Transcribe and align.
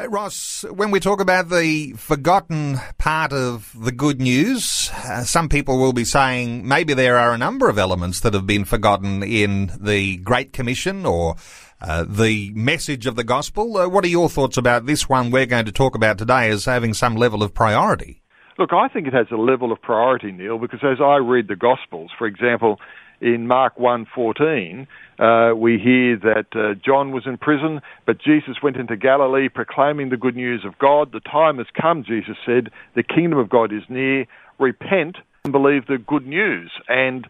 Hey, 0.00 0.06
Ross, 0.06 0.64
when 0.70 0.92
we 0.92 1.00
talk 1.00 1.20
about 1.20 1.48
the 1.48 1.92
forgotten 1.94 2.78
part 2.98 3.32
of 3.32 3.74
the 3.76 3.90
good 3.90 4.20
news, 4.20 4.92
uh, 4.94 5.24
some 5.24 5.48
people 5.48 5.76
will 5.76 5.92
be 5.92 6.04
saying 6.04 6.68
maybe 6.68 6.94
there 6.94 7.18
are 7.18 7.34
a 7.34 7.38
number 7.38 7.68
of 7.68 7.78
elements 7.78 8.20
that 8.20 8.32
have 8.32 8.46
been 8.46 8.64
forgotten 8.64 9.24
in 9.24 9.72
the 9.80 10.18
Great 10.18 10.52
Commission 10.52 11.04
or 11.04 11.34
uh, 11.80 12.04
the 12.08 12.52
message 12.54 13.06
of 13.06 13.16
the 13.16 13.24
gospel. 13.24 13.76
Uh, 13.76 13.88
what 13.88 14.04
are 14.04 14.08
your 14.08 14.28
thoughts 14.28 14.56
about 14.56 14.86
this 14.86 15.08
one 15.08 15.32
we're 15.32 15.46
going 15.46 15.66
to 15.66 15.72
talk 15.72 15.96
about 15.96 16.16
today 16.16 16.48
as 16.48 16.64
having 16.64 16.94
some 16.94 17.16
level 17.16 17.42
of 17.42 17.52
priority? 17.52 18.22
Look, 18.56 18.72
I 18.72 18.86
think 18.86 19.08
it 19.08 19.12
has 19.12 19.26
a 19.32 19.36
level 19.36 19.72
of 19.72 19.82
priority, 19.82 20.30
Neil, 20.30 20.58
because 20.58 20.78
as 20.84 20.98
I 21.00 21.16
read 21.16 21.48
the 21.48 21.56
Gospels, 21.56 22.12
for 22.16 22.28
example, 22.28 22.78
in 23.20 23.46
Mark 23.46 23.76
1.14, 23.76 24.86
uh, 25.18 25.54
we 25.56 25.78
hear 25.78 26.16
that 26.16 26.46
uh, 26.54 26.74
John 26.84 27.12
was 27.12 27.24
in 27.26 27.38
prison, 27.38 27.80
but 28.06 28.20
Jesus 28.20 28.56
went 28.62 28.76
into 28.76 28.96
Galilee 28.96 29.48
proclaiming 29.48 30.10
the 30.10 30.16
good 30.16 30.36
news 30.36 30.64
of 30.64 30.78
God. 30.78 31.12
The 31.12 31.20
time 31.20 31.58
has 31.58 31.66
come, 31.80 32.04
Jesus 32.04 32.36
said, 32.46 32.70
the 32.94 33.02
kingdom 33.02 33.38
of 33.38 33.48
God 33.48 33.72
is 33.72 33.82
near. 33.88 34.26
Repent 34.58 35.16
and 35.44 35.52
believe 35.52 35.86
the 35.86 35.98
good 35.98 36.26
news. 36.26 36.70
And 36.88 37.26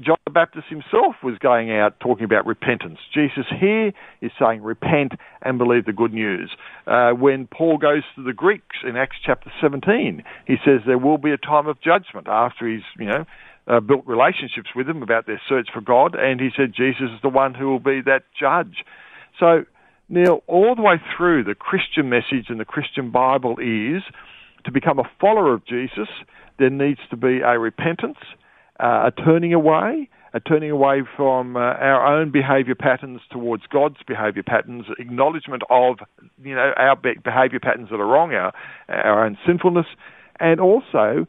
John 0.00 0.16
the 0.24 0.30
Baptist 0.30 0.66
himself 0.68 1.16
was 1.22 1.38
going 1.38 1.72
out 1.72 1.98
talking 2.00 2.24
about 2.24 2.46
repentance. 2.46 2.98
Jesus 3.12 3.46
here 3.58 3.92
is 4.20 4.30
saying, 4.38 4.62
repent 4.62 5.12
and 5.42 5.58
believe 5.58 5.86
the 5.86 5.92
good 5.92 6.12
news. 6.12 6.50
Uh, 6.86 7.12
when 7.12 7.46
Paul 7.46 7.78
goes 7.78 8.02
to 8.14 8.22
the 8.22 8.32
Greeks 8.32 8.76
in 8.86 8.96
Acts 8.96 9.16
chapter 9.24 9.50
17, 9.60 10.22
he 10.46 10.56
says 10.64 10.82
there 10.86 10.98
will 10.98 11.18
be 11.18 11.32
a 11.32 11.36
time 11.36 11.66
of 11.66 11.80
judgment 11.80 12.28
after 12.28 12.68
he's, 12.68 12.82
you 12.98 13.06
know, 13.06 13.24
uh, 13.68 13.80
built 13.80 14.06
relationships 14.06 14.70
with 14.74 14.86
them 14.86 15.02
about 15.02 15.26
their 15.26 15.40
search 15.48 15.68
for 15.72 15.80
God, 15.80 16.14
and 16.14 16.40
he 16.40 16.48
said 16.56 16.72
Jesus 16.74 17.10
is 17.14 17.22
the 17.22 17.28
one 17.28 17.54
who 17.54 17.68
will 17.68 17.80
be 17.80 18.00
that 18.06 18.22
judge. 18.38 18.84
So, 19.38 19.64
Neil, 20.08 20.42
all 20.46 20.74
the 20.74 20.82
way 20.82 20.96
through, 21.16 21.44
the 21.44 21.54
Christian 21.54 22.08
message 22.08 22.48
in 22.48 22.58
the 22.58 22.64
Christian 22.64 23.10
Bible 23.10 23.56
is 23.58 24.02
to 24.64 24.72
become 24.72 24.98
a 24.98 25.10
follower 25.20 25.52
of 25.52 25.66
Jesus, 25.66 26.08
there 26.58 26.70
needs 26.70 27.00
to 27.10 27.16
be 27.16 27.40
a 27.40 27.58
repentance, 27.58 28.18
uh, 28.80 29.08
a 29.08 29.12
turning 29.24 29.52
away, 29.52 30.08
a 30.34 30.40
turning 30.40 30.70
away 30.70 31.02
from 31.16 31.56
uh, 31.56 31.60
our 31.60 32.20
own 32.20 32.30
behaviour 32.30 32.74
patterns 32.74 33.20
towards 33.30 33.64
God's 33.70 33.98
behaviour 34.06 34.42
patterns, 34.42 34.86
acknowledgement 34.98 35.62
of 35.70 35.98
you 36.42 36.54
know 36.54 36.72
our 36.76 36.96
behaviour 36.96 37.60
patterns 37.60 37.88
that 37.90 37.96
are 37.96 38.06
wrong, 38.06 38.32
our 38.32 38.52
our 38.88 39.24
own 39.24 39.38
sinfulness, 39.46 39.86
and 40.40 40.60
also 40.60 41.26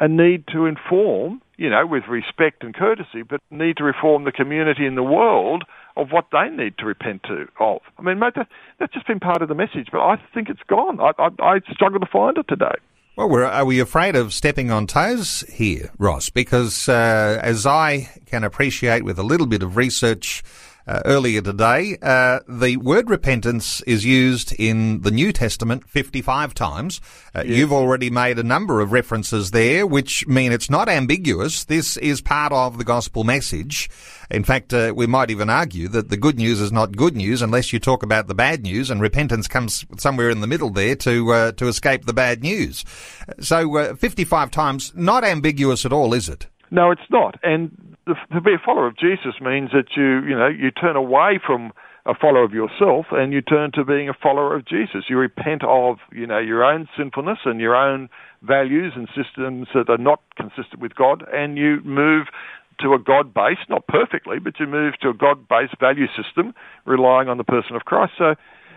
a 0.00 0.08
need 0.08 0.44
to 0.48 0.66
inform 0.66 1.40
you 1.56 1.70
know, 1.70 1.86
with 1.86 2.04
respect 2.08 2.62
and 2.62 2.74
courtesy, 2.74 3.22
but 3.22 3.40
need 3.50 3.76
to 3.76 3.84
reform 3.84 4.24
the 4.24 4.32
community 4.32 4.86
in 4.86 4.94
the 4.94 5.02
world 5.02 5.64
of 5.96 6.10
what 6.10 6.26
they 6.32 6.48
need 6.48 6.76
to 6.78 6.86
repent 6.86 7.22
to 7.24 7.46
of. 7.60 7.80
I 7.98 8.02
mean, 8.02 8.18
mate, 8.18 8.34
that, 8.36 8.48
that's 8.78 8.92
just 8.92 9.06
been 9.06 9.20
part 9.20 9.42
of 9.42 9.48
the 9.48 9.54
message, 9.54 9.88
but 9.92 10.00
I 10.00 10.16
think 10.32 10.48
it's 10.48 10.62
gone. 10.68 11.00
I, 11.00 11.12
I, 11.18 11.28
I 11.40 11.60
struggle 11.72 12.00
to 12.00 12.06
find 12.06 12.36
it 12.36 12.46
today. 12.48 12.74
Well, 13.16 13.32
are 13.44 13.64
we 13.64 13.78
afraid 13.78 14.16
of 14.16 14.34
stepping 14.34 14.72
on 14.72 14.88
toes 14.88 15.44
here, 15.48 15.92
Ross? 15.98 16.30
Because 16.30 16.88
uh, 16.88 17.38
as 17.40 17.64
I 17.64 18.10
can 18.26 18.42
appreciate 18.42 19.04
with 19.04 19.20
a 19.20 19.22
little 19.22 19.46
bit 19.46 19.62
of 19.62 19.76
research 19.76 20.42
uh, 20.86 21.00
earlier 21.04 21.40
today. 21.40 21.96
Uh, 22.02 22.40
the 22.48 22.76
word 22.76 23.08
repentance 23.08 23.80
is 23.82 24.04
used 24.04 24.54
in 24.58 25.00
the 25.02 25.10
New 25.10 25.32
Testament 25.32 25.88
55 25.88 26.54
times. 26.54 27.00
Uh, 27.34 27.42
yes. 27.44 27.58
You've 27.58 27.72
already 27.72 28.10
made 28.10 28.38
a 28.38 28.42
number 28.42 28.80
of 28.80 28.92
references 28.92 29.50
there, 29.50 29.86
which 29.86 30.26
mean 30.26 30.52
it's 30.52 30.70
not 30.70 30.88
ambiguous. 30.88 31.64
This 31.64 31.96
is 31.96 32.20
part 32.20 32.52
of 32.52 32.78
the 32.78 32.84
gospel 32.84 33.24
message. 33.24 33.88
In 34.30 34.44
fact, 34.44 34.72
uh, 34.72 34.92
we 34.94 35.06
might 35.06 35.30
even 35.30 35.50
argue 35.50 35.88
that 35.88 36.08
the 36.08 36.16
good 36.16 36.36
news 36.36 36.60
is 36.60 36.72
not 36.72 36.96
good 36.96 37.16
news 37.16 37.42
unless 37.42 37.72
you 37.72 37.78
talk 37.78 38.02
about 38.02 38.26
the 38.26 38.34
bad 38.34 38.62
news, 38.62 38.90
and 38.90 39.00
repentance 39.00 39.48
comes 39.48 39.84
somewhere 39.98 40.30
in 40.30 40.40
the 40.40 40.46
middle 40.46 40.70
there 40.70 40.96
to 40.96 41.32
uh, 41.32 41.52
to 41.52 41.68
escape 41.68 42.04
the 42.04 42.12
bad 42.12 42.42
news. 42.42 42.84
So, 43.40 43.76
uh, 43.76 43.94
55 43.96 44.50
times, 44.50 44.92
not 44.94 45.24
ambiguous 45.24 45.84
at 45.84 45.92
all, 45.92 46.14
is 46.14 46.28
it? 46.28 46.46
No, 46.70 46.90
it's 46.90 47.08
not. 47.10 47.38
And 47.42 47.96
to 48.06 48.40
be 48.40 48.54
a 48.54 48.64
follower 48.64 48.86
of 48.86 48.96
Jesus 48.98 49.34
means 49.40 49.70
that 49.72 49.96
you, 49.96 50.28
you 50.28 50.36
know, 50.36 50.48
you 50.48 50.70
turn 50.70 50.96
away 50.96 51.40
from 51.44 51.72
a 52.06 52.14
follower 52.14 52.44
of 52.44 52.52
yourself 52.52 53.06
and 53.12 53.32
you 53.32 53.40
turn 53.40 53.72
to 53.72 53.84
being 53.84 54.08
a 54.08 54.14
follower 54.14 54.54
of 54.54 54.66
Jesus. 54.66 55.04
You 55.08 55.16
repent 55.16 55.62
of, 55.64 55.96
you 56.12 56.26
know, 56.26 56.38
your 56.38 56.62
own 56.62 56.86
sinfulness 56.98 57.38
and 57.46 57.60
your 57.60 57.74
own 57.74 58.10
values 58.42 58.92
and 58.94 59.08
systems 59.08 59.68
that 59.72 59.88
are 59.88 59.96
not 59.96 60.20
consistent 60.36 60.80
with 60.80 60.94
God, 60.94 61.24
and 61.32 61.56
you 61.56 61.80
move 61.82 62.26
to 62.80 62.92
a 62.92 62.98
God-based, 62.98 63.70
not 63.70 63.86
perfectly, 63.86 64.38
but 64.38 64.60
you 64.60 64.66
move 64.66 64.94
to 65.00 65.08
a 65.08 65.14
God-based 65.14 65.78
value 65.80 66.06
system, 66.08 66.52
relying 66.84 67.28
on 67.28 67.38
the 67.38 67.44
person 67.44 67.76
of 67.76 67.86
Christ. 67.86 68.12
So, 68.18 68.34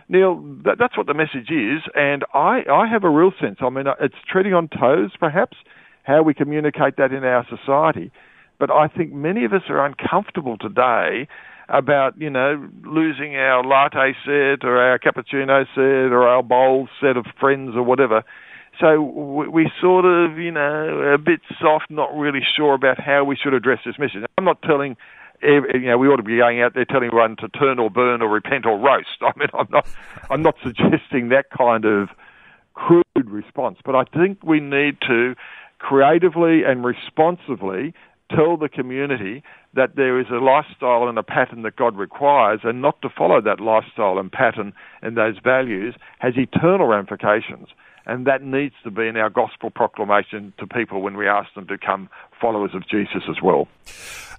Neil, 0.07 0.35
that, 0.63 0.77
that's 0.79 0.95
what 0.95 1.07
the 1.07 1.13
message 1.13 1.49
is, 1.49 1.81
and 1.95 2.23
I, 2.33 2.61
I 2.71 2.87
have 2.87 3.03
a 3.03 3.09
real 3.09 3.31
sense. 3.41 3.57
I 3.59 3.69
mean, 3.69 3.87
uh, 3.87 3.95
it's 3.99 4.15
treading 4.31 4.53
on 4.53 4.69
toes, 4.69 5.11
perhaps, 5.19 5.57
how 6.07 6.23
we 6.23 6.33
communicate 6.33 6.95
that 6.95 7.11
in 7.11 7.25
our 7.25 7.45
society. 7.49 8.11
But 8.59 8.71
I 8.71 8.87
think 8.87 9.11
many 9.11 9.43
of 9.43 9.51
us 9.51 9.63
are 9.67 9.85
uncomfortable 9.85 10.57
today 10.57 11.27
about, 11.67 12.19
you 12.19 12.29
know, 12.29 12.69
losing 12.85 13.35
our 13.35 13.61
latte 13.61 14.15
set 14.23 14.65
or 14.65 14.77
our 14.81 14.97
cappuccino 14.99 15.65
set 15.75 16.13
or 16.13 16.25
our 16.25 16.41
bowl 16.41 16.87
set 17.01 17.17
of 17.17 17.25
friends 17.37 17.75
or 17.75 17.83
whatever. 17.83 18.23
So 18.79 19.01
we 19.01 19.69
sort 19.81 20.05
of, 20.05 20.37
you 20.37 20.51
know, 20.51 21.13
a 21.13 21.17
bit 21.17 21.41
soft, 21.59 21.91
not 21.91 22.15
really 22.15 22.41
sure 22.55 22.73
about 22.73 23.01
how 23.01 23.25
we 23.25 23.35
should 23.35 23.53
address 23.53 23.79
this 23.85 23.99
message. 23.99 24.23
I'm 24.37 24.45
not 24.45 24.61
telling, 24.61 24.95
you 25.43 25.79
know, 25.81 25.97
we 25.97 26.07
ought 26.07 26.17
to 26.17 26.23
be 26.23 26.37
going 26.37 26.61
out 26.61 26.73
there 26.73 26.85
telling 26.85 27.07
everyone 27.07 27.35
to 27.37 27.49
turn 27.49 27.79
or 27.79 27.89
burn 27.89 28.21
or 28.21 28.29
repent 28.29 28.65
or 28.65 28.77
roast. 28.77 29.09
I 29.21 29.31
mean, 29.35 29.49
I'm 29.53 29.67
not, 29.69 29.87
I'm 30.29 30.41
not 30.41 30.55
suggesting 30.63 31.29
that 31.29 31.49
kind 31.49 31.83
of 31.83 32.09
crude 32.75 33.03
response, 33.25 33.79
but 33.83 33.95
I 33.95 34.03
think 34.05 34.41
we 34.43 34.61
need 34.61 35.01
to 35.07 35.35
creatively 35.79 36.63
and 36.63 36.83
responsively 36.83 37.93
tell 38.29 38.57
the 38.57 38.69
community 38.69 39.43
that 39.73 39.95
there 39.95 40.19
is 40.19 40.27
a 40.29 40.43
lifestyle 40.43 41.07
and 41.07 41.17
a 41.17 41.23
pattern 41.23 41.61
that 41.61 41.75
God 41.75 41.95
requires, 41.95 42.61
and 42.63 42.81
not 42.81 43.01
to 43.01 43.09
follow 43.09 43.41
that 43.41 43.59
lifestyle 43.59 44.17
and 44.17 44.31
pattern 44.31 44.73
and 45.01 45.15
those 45.15 45.35
values 45.43 45.95
has 46.19 46.33
eternal 46.35 46.87
ramifications. 46.87 47.69
And 48.07 48.25
that 48.25 48.41
needs 48.41 48.73
to 48.85 48.89
be 48.89 49.05
in 49.05 49.17
our 49.17 49.29
gospel 49.29 49.69
proclamation 49.69 50.53
to 50.59 50.65
people 50.65 51.01
when 51.01 51.17
we 51.17 51.27
ask 51.27 51.53
them 51.55 51.67
to 51.67 51.77
come 51.77 52.09
followers 52.39 52.71
of 52.73 52.87
Jesus 52.87 53.23
as 53.29 53.35
well. 53.43 53.67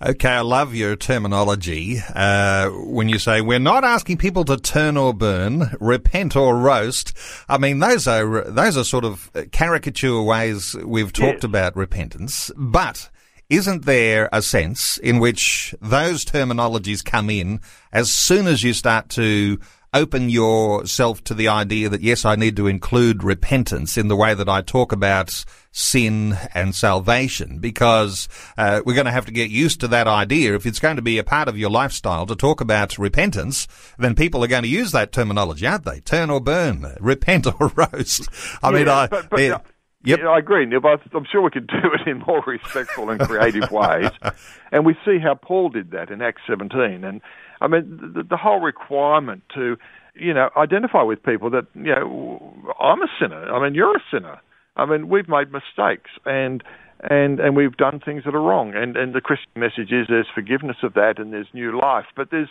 Okay, 0.00 0.30
I 0.30 0.40
love 0.40 0.74
your 0.74 0.96
terminology 0.96 1.98
uh, 2.14 2.70
when 2.70 3.10
you 3.10 3.18
say 3.18 3.42
we're 3.42 3.58
not 3.58 3.84
asking 3.84 4.16
people 4.16 4.44
to 4.46 4.56
turn 4.56 4.96
or 4.96 5.12
burn, 5.12 5.76
repent 5.80 6.34
or 6.34 6.56
roast. 6.56 7.12
I 7.46 7.58
mean, 7.58 7.80
those 7.80 8.06
are 8.06 8.44
those 8.44 8.78
are 8.78 8.84
sort 8.84 9.04
of 9.04 9.30
caricature 9.52 10.22
ways 10.22 10.74
we've 10.84 11.12
talked 11.12 11.42
yes. 11.42 11.44
about 11.44 11.76
repentance, 11.76 12.50
but 12.56 13.10
isn't 13.50 13.86
there 13.86 14.28
a 14.32 14.40
sense 14.40 14.98
in 14.98 15.18
which 15.18 15.74
those 15.80 16.24
terminologies 16.24 17.04
come 17.04 17.28
in 17.28 17.60
as 17.92 18.12
soon 18.12 18.46
as 18.46 18.62
you 18.62 18.72
start 18.72 19.08
to 19.10 19.58
open 19.94 20.28
yourself 20.28 21.22
to 21.24 21.34
the 21.34 21.48
idea 21.48 21.88
that 21.88 22.02
yes, 22.02 22.24
I 22.24 22.36
need 22.36 22.56
to 22.56 22.66
include 22.66 23.24
repentance 23.24 23.96
in 23.96 24.08
the 24.08 24.16
way 24.16 24.34
that 24.34 24.48
I 24.48 24.62
talk 24.62 24.92
about 24.92 25.44
sin 25.70 26.36
and 26.54 26.74
salvation 26.74 27.58
because 27.58 28.28
uh, 28.56 28.82
we're 28.84 28.94
going 28.94 29.06
to 29.06 29.12
have 29.12 29.26
to 29.26 29.32
get 29.32 29.50
used 29.50 29.80
to 29.80 29.88
that 29.88 30.06
idea. 30.06 30.54
If 30.54 30.66
it's 30.66 30.80
going 30.80 30.96
to 30.96 31.02
be 31.02 31.18
a 31.18 31.24
part 31.24 31.48
of 31.48 31.56
your 31.56 31.70
lifestyle 31.70 32.26
to 32.26 32.36
talk 32.36 32.60
about 32.60 32.98
repentance, 32.98 33.66
then 33.98 34.14
people 34.14 34.42
are 34.44 34.48
going 34.48 34.64
to 34.64 34.68
use 34.68 34.92
that 34.92 35.12
terminology, 35.12 35.66
aren't 35.66 35.84
they? 35.84 36.00
Turn 36.00 36.30
or 36.30 36.40
burn, 36.40 36.96
repent 37.00 37.46
or 37.46 37.68
roast. 37.68 38.28
I 38.62 38.70
yeah, 38.70 38.76
mean, 38.76 38.88
I. 38.88 39.06
But, 39.06 39.30
but, 39.30 39.64
Yep. 40.04 40.20
Yeah, 40.20 40.28
I 40.28 40.38
agree, 40.38 40.64
Neil, 40.64 40.80
but 40.80 41.00
I'm 41.12 41.26
sure 41.30 41.42
we 41.42 41.50
could 41.50 41.66
do 41.66 41.90
it 41.92 42.08
in 42.08 42.22
more 42.24 42.42
respectful 42.46 43.10
and 43.10 43.20
creative 43.20 43.70
ways. 43.70 44.10
And 44.70 44.84
we 44.84 44.94
see 45.02 45.18
how 45.18 45.34
Paul 45.34 45.70
did 45.70 45.92
that 45.92 46.10
in 46.10 46.20
Acts 46.20 46.42
17. 46.46 47.02
And 47.02 47.22
I 47.60 47.68
mean, 47.68 48.12
the, 48.14 48.22
the 48.22 48.36
whole 48.36 48.60
requirement 48.60 49.42
to, 49.54 49.76
you 50.14 50.34
know, 50.34 50.50
identify 50.56 51.02
with 51.02 51.22
people 51.22 51.50
that, 51.50 51.66
you 51.74 51.94
know, 51.94 52.74
I'm 52.80 53.02
a 53.02 53.08
sinner. 53.20 53.52
I 53.52 53.62
mean, 53.62 53.74
you're 53.74 53.96
a 53.96 54.02
sinner. 54.10 54.40
I 54.76 54.86
mean, 54.86 55.08
we've 55.08 55.28
made 55.28 55.52
mistakes 55.52 56.10
and 56.24 56.62
and 57.00 57.38
and 57.40 57.56
we've 57.56 57.76
done 57.76 58.00
things 58.04 58.24
that 58.24 58.34
are 58.34 58.42
wrong. 58.42 58.74
And 58.74 58.96
and 58.96 59.14
the 59.14 59.20
Christian 59.20 59.52
message 59.56 59.92
is 59.92 60.06
there's 60.08 60.26
forgiveness 60.34 60.78
of 60.82 60.94
that 60.94 61.14
and 61.18 61.32
there's 61.32 61.48
new 61.52 61.78
life. 61.80 62.06
But 62.16 62.30
there's 62.30 62.48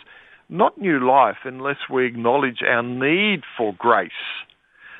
not 0.48 0.78
new 0.78 0.98
life 1.06 1.38
unless 1.44 1.76
we 1.92 2.06
acknowledge 2.06 2.62
our 2.66 2.82
need 2.82 3.42
for 3.56 3.74
grace 3.78 4.10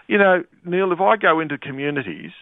You 0.06 0.18
know, 0.18 0.44
Neil, 0.64 0.92
if 0.92 1.00
I 1.00 1.16
go 1.16 1.40
into 1.40 1.56
communities 1.58 2.32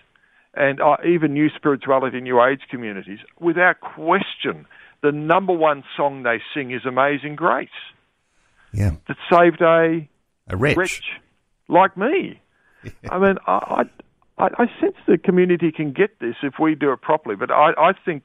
and 0.55 0.81
uh, 0.81 0.97
even 1.07 1.35
new 1.35 1.49
spirituality, 1.55 2.21
new 2.21 2.43
age 2.43 2.63
communities, 2.71 3.19
without 3.41 3.81
question, 3.81 4.67
the 5.03 5.13
number 5.13 5.53
one 5.53 5.85
song 5.97 6.23
they 6.23 6.41
sing 6.55 6.73
is 6.73 6.83
Amazing 6.87 7.37
Grace. 7.37 7.69
Yeah. 8.73 8.93
That 9.09 9.17
saved 9.31 9.61
a, 9.63 10.09
A 10.49 10.57
wretch. 10.57 10.77
wretch 10.77 11.03
like 11.69 11.97
me. 11.97 12.41
I 13.11 13.19
mean, 13.19 13.37
I, 13.47 13.85
I, 14.39 14.45
I 14.45 14.67
sense 14.81 14.97
the 15.07 15.19
community 15.19 15.73
can 15.73 15.93
get 15.93 16.19
this 16.21 16.37
if 16.43 16.55
we 16.61 16.75
do 16.75 16.93
it 16.93 17.01
properly, 17.01 17.37
but 17.37 17.51
I, 17.51 17.73
I 17.79 17.93
think 18.05 18.23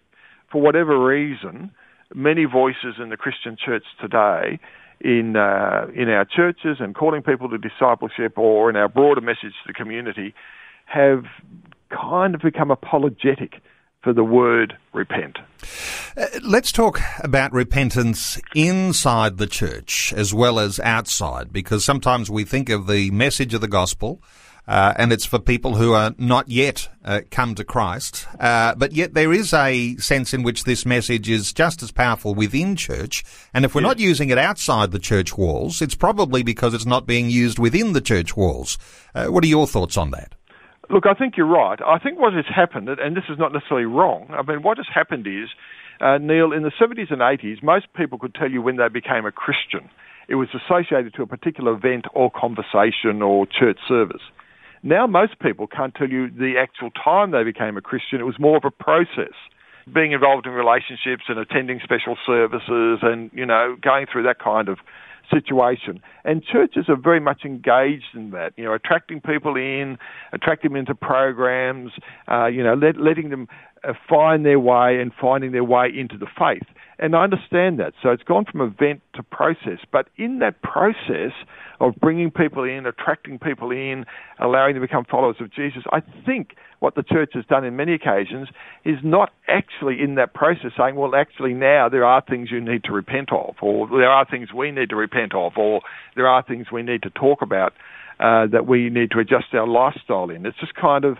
for 0.51 0.61
whatever 0.61 1.03
reason, 1.03 1.71
many 2.13 2.45
voices 2.45 2.95
in 3.01 3.09
the 3.09 3.17
Christian 3.17 3.55
church 3.63 3.85
today, 3.99 4.59
in 4.99 5.35
uh, 5.35 5.87
in 5.95 6.09
our 6.09 6.25
churches 6.25 6.77
and 6.79 6.93
calling 6.93 7.23
people 7.23 7.49
to 7.49 7.57
discipleship, 7.57 8.37
or 8.37 8.69
in 8.69 8.75
our 8.75 8.89
broader 8.89 9.21
message 9.21 9.53
to 9.63 9.67
the 9.67 9.73
community, 9.73 10.33
have 10.85 11.23
kind 11.89 12.35
of 12.35 12.41
become 12.41 12.69
apologetic 12.69 13.61
for 14.03 14.13
the 14.13 14.23
word 14.23 14.77
repent. 14.93 15.37
Uh, 16.17 16.25
let's 16.43 16.71
talk 16.71 16.99
about 17.23 17.53
repentance 17.53 18.39
inside 18.55 19.37
the 19.37 19.47
church 19.47 20.13
as 20.15 20.33
well 20.33 20.59
as 20.59 20.79
outside, 20.79 21.53
because 21.53 21.85
sometimes 21.85 22.29
we 22.29 22.43
think 22.43 22.69
of 22.69 22.87
the 22.87 23.11
message 23.11 23.53
of 23.53 23.61
the 23.61 23.67
gospel. 23.67 24.21
Uh, 24.67 24.93
and 24.97 25.11
it's 25.11 25.25
for 25.25 25.39
people 25.39 25.75
who 25.75 25.91
are 25.91 26.13
not 26.17 26.47
yet 26.47 26.87
uh, 27.03 27.21
come 27.31 27.55
to 27.55 27.63
Christ. 27.63 28.27
Uh, 28.39 28.75
but 28.75 28.93
yet 28.93 29.15
there 29.15 29.33
is 29.33 29.53
a 29.53 29.97
sense 29.97 30.33
in 30.33 30.43
which 30.43 30.63
this 30.63 30.85
message 30.85 31.29
is 31.29 31.51
just 31.51 31.81
as 31.81 31.91
powerful 31.91 32.35
within 32.35 32.75
church. 32.75 33.23
And 33.53 33.65
if 33.65 33.73
we're 33.73 33.81
not 33.81 33.99
using 33.99 34.29
it 34.29 34.37
outside 34.37 34.91
the 34.91 34.99
church 34.99 35.35
walls, 35.35 35.81
it's 35.81 35.95
probably 35.95 36.43
because 36.43 36.73
it's 36.75 36.85
not 36.85 37.07
being 37.07 37.29
used 37.29 37.57
within 37.57 37.93
the 37.93 38.01
church 38.01 38.37
walls. 38.37 38.77
Uh, 39.15 39.25
what 39.27 39.43
are 39.43 39.47
your 39.47 39.67
thoughts 39.67 39.97
on 39.97 40.11
that? 40.11 40.35
Look, 40.91 41.05
I 41.05 41.13
think 41.13 41.37
you're 41.37 41.47
right. 41.47 41.79
I 41.81 41.99
think 41.99 42.19
what 42.19 42.33
has 42.33 42.43
happened, 42.53 42.89
and 42.89 43.15
this 43.15 43.23
is 43.29 43.39
not 43.39 43.53
necessarily 43.53 43.85
wrong, 43.85 44.27
I 44.29 44.41
mean, 44.41 44.61
what 44.61 44.77
has 44.77 44.87
happened 44.93 45.25
is, 45.25 45.47
uh, 46.01 46.17
Neil, 46.17 46.51
in 46.51 46.63
the 46.63 46.71
70s 46.71 47.11
and 47.11 47.21
80s, 47.21 47.63
most 47.63 47.85
people 47.95 48.17
could 48.19 48.35
tell 48.35 48.51
you 48.51 48.61
when 48.61 48.75
they 48.75 48.89
became 48.89 49.25
a 49.25 49.31
Christian. 49.31 49.89
It 50.27 50.35
was 50.35 50.49
associated 50.53 51.13
to 51.15 51.23
a 51.23 51.27
particular 51.27 51.73
event 51.73 52.05
or 52.13 52.29
conversation 52.29 53.21
or 53.21 53.45
church 53.45 53.79
service. 53.87 54.21
Now, 54.83 55.07
most 55.07 55.39
people 55.39 55.65
can't 55.65 55.95
tell 55.95 56.09
you 56.09 56.29
the 56.29 56.55
actual 56.59 56.89
time 56.91 57.31
they 57.31 57.43
became 57.43 57.77
a 57.77 57.81
Christian. 57.81 58.19
It 58.19 58.25
was 58.25 58.39
more 58.39 58.57
of 58.57 58.65
a 58.65 58.71
process. 58.71 59.35
Being 59.91 60.11
involved 60.11 60.45
in 60.45 60.53
relationships 60.53 61.23
and 61.27 61.39
attending 61.39 61.79
special 61.83 62.17
services 62.25 62.99
and, 63.01 63.31
you 63.33 63.45
know, 63.45 63.75
going 63.81 64.05
through 64.11 64.23
that 64.23 64.39
kind 64.39 64.69
of 64.69 64.77
situation. 65.31 66.01
And 66.23 66.43
churches 66.43 66.85
are 66.89 66.95
very 66.95 67.19
much 67.19 67.43
engaged 67.45 68.13
in 68.13 68.31
that, 68.31 68.53
you 68.57 68.65
know, 68.65 68.73
attracting 68.73 69.21
people 69.21 69.55
in, 69.55 69.97
attracting 70.33 70.71
them 70.71 70.79
into 70.79 70.93
programs, 70.93 71.91
uh, 72.29 72.47
you 72.47 72.63
know, 72.63 72.73
let, 72.73 72.97
letting 72.97 73.29
them 73.29 73.47
uh, 73.83 73.93
find 74.09 74.45
their 74.45 74.59
way 74.59 74.99
and 74.99 75.11
finding 75.19 75.51
their 75.51 75.63
way 75.63 75.87
into 75.95 76.17
the 76.17 76.27
faith. 76.37 76.67
And 77.01 77.15
I 77.15 77.23
understand 77.23 77.79
that. 77.79 77.93
So 78.03 78.09
it's 78.09 78.21
gone 78.21 78.45
from 78.45 78.61
event 78.61 79.01
to 79.15 79.23
process. 79.23 79.79
But 79.91 80.07
in 80.17 80.37
that 80.39 80.61
process 80.61 81.33
of 81.79 81.95
bringing 81.99 82.29
people 82.29 82.63
in, 82.63 82.85
attracting 82.85 83.39
people 83.39 83.71
in, 83.71 84.05
allowing 84.39 84.75
them 84.75 84.83
to 84.83 84.87
become 84.87 85.05
followers 85.09 85.37
of 85.39 85.51
Jesus, 85.51 85.81
I 85.91 86.01
think 86.27 86.55
what 86.79 86.93
the 86.93 87.01
church 87.01 87.31
has 87.33 87.43
done 87.45 87.65
in 87.65 87.75
many 87.75 87.95
occasions 87.95 88.49
is 88.85 88.97
not 89.03 89.31
actually 89.47 89.99
in 89.99 90.13
that 90.15 90.35
process 90.35 90.71
saying, 90.77 90.95
well, 90.95 91.15
actually 91.15 91.55
now 91.55 91.89
there 91.89 92.05
are 92.05 92.21
things 92.21 92.49
you 92.51 92.61
need 92.61 92.83
to 92.83 92.91
repent 92.91 93.33
of, 93.33 93.55
or 93.63 93.87
there 93.87 94.09
are 94.09 94.25
things 94.29 94.53
we 94.53 94.69
need 94.69 94.91
to 94.91 94.95
repent 94.95 95.33
of, 95.33 95.53
or 95.57 95.81
there 96.15 96.27
are 96.27 96.43
things 96.43 96.67
we 96.71 96.83
need 96.83 97.01
to 97.01 97.09
talk 97.09 97.41
about 97.41 97.73
uh, 98.19 98.45
that 98.45 98.67
we 98.67 98.89
need 98.89 99.09
to 99.09 99.19
adjust 99.19 99.45
our 99.53 99.67
lifestyle 99.67 100.29
in. 100.29 100.45
It's 100.45 100.57
just 100.59 100.75
kind 100.75 101.05
of 101.05 101.17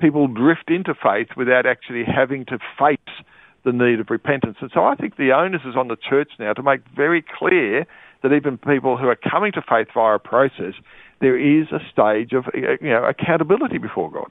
people 0.00 0.28
drift 0.28 0.68
into 0.68 0.94
faith 0.94 1.28
without 1.36 1.66
actually 1.66 2.04
having 2.04 2.44
to 2.46 2.58
face 2.78 2.98
the 3.64 3.72
need 3.72 4.00
of 4.00 4.10
repentance. 4.10 4.56
And 4.60 4.70
so 4.72 4.84
I 4.84 4.94
think 4.94 5.16
the 5.16 5.32
onus 5.32 5.62
is 5.64 5.76
on 5.76 5.88
the 5.88 5.96
church 5.96 6.32
now 6.38 6.52
to 6.52 6.62
make 6.62 6.80
very 6.94 7.24
clear 7.38 7.86
that 8.22 8.32
even 8.32 8.56
people 8.56 8.96
who 8.96 9.06
are 9.08 9.16
coming 9.16 9.52
to 9.52 9.62
faith 9.62 9.88
via 9.94 10.14
a 10.14 10.18
process, 10.18 10.74
there 11.20 11.38
is 11.38 11.68
a 11.72 11.78
stage 11.90 12.32
of 12.32 12.44
you 12.54 12.90
know 12.90 13.04
accountability 13.04 13.78
before 13.78 14.10
God. 14.10 14.30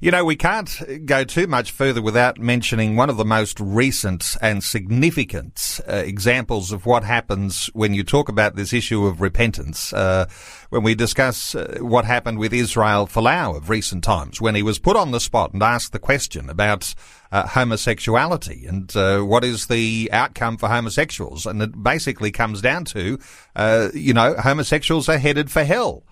You 0.00 0.10
know, 0.10 0.24
we 0.24 0.36
can't 0.36 1.06
go 1.06 1.24
too 1.24 1.46
much 1.46 1.70
further 1.70 2.00
without 2.00 2.38
mentioning 2.38 2.96
one 2.96 3.10
of 3.10 3.16
the 3.16 3.24
most 3.24 3.60
recent 3.60 4.36
and 4.40 4.62
significant 4.62 5.80
uh, 5.88 5.94
examples 5.96 6.72
of 6.72 6.86
what 6.86 7.04
happens 7.04 7.70
when 7.72 7.94
you 7.94 8.04
talk 8.04 8.28
about 8.28 8.56
this 8.56 8.72
issue 8.72 9.04
of 9.04 9.20
repentance. 9.20 9.92
Uh, 9.92 10.26
when 10.74 10.82
we 10.82 10.96
discuss 10.96 11.54
uh, 11.54 11.76
what 11.78 12.04
happened 12.04 12.36
with 12.36 12.52
Israel 12.52 13.06
Folau 13.06 13.56
of 13.56 13.70
recent 13.70 14.02
times, 14.02 14.40
when 14.40 14.56
he 14.56 14.62
was 14.64 14.80
put 14.80 14.96
on 14.96 15.12
the 15.12 15.20
spot 15.20 15.52
and 15.52 15.62
asked 15.62 15.92
the 15.92 16.00
question 16.00 16.50
about 16.50 16.96
uh, 17.30 17.46
homosexuality 17.46 18.66
and 18.66 18.96
uh, 18.96 19.20
what 19.20 19.44
is 19.44 19.68
the 19.68 20.10
outcome 20.12 20.56
for 20.56 20.68
homosexuals, 20.68 21.46
and 21.46 21.62
it 21.62 21.80
basically 21.80 22.32
comes 22.32 22.60
down 22.60 22.84
to, 22.86 23.20
uh, 23.54 23.90
you 23.94 24.12
know, 24.12 24.34
homosexuals 24.34 25.08
are 25.08 25.18
headed 25.18 25.48
for 25.48 25.62
hell. 25.62 26.02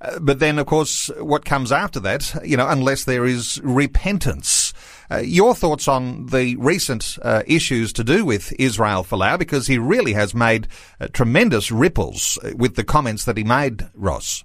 Uh, 0.00 0.18
but 0.18 0.38
then, 0.38 0.58
of 0.58 0.64
course, 0.64 1.10
what 1.18 1.44
comes 1.44 1.70
after 1.70 2.00
that, 2.00 2.40
you 2.42 2.56
know, 2.56 2.68
unless 2.68 3.04
there 3.04 3.26
is 3.26 3.60
repentance. 3.62 4.65
Uh, 5.10 5.18
your 5.18 5.54
thoughts 5.54 5.88
on 5.88 6.26
the 6.26 6.56
recent 6.56 7.18
uh, 7.22 7.42
issues 7.46 7.92
to 7.92 8.04
do 8.04 8.24
with 8.24 8.52
Israel 8.58 9.04
Folau, 9.04 9.38
because 9.38 9.66
he 9.66 9.78
really 9.78 10.14
has 10.14 10.34
made 10.34 10.68
uh, 11.00 11.08
tremendous 11.12 11.70
ripples 11.70 12.38
uh, 12.42 12.50
with 12.56 12.76
the 12.76 12.84
comments 12.84 13.24
that 13.24 13.36
he 13.36 13.44
made, 13.44 13.88
Ross. 13.94 14.44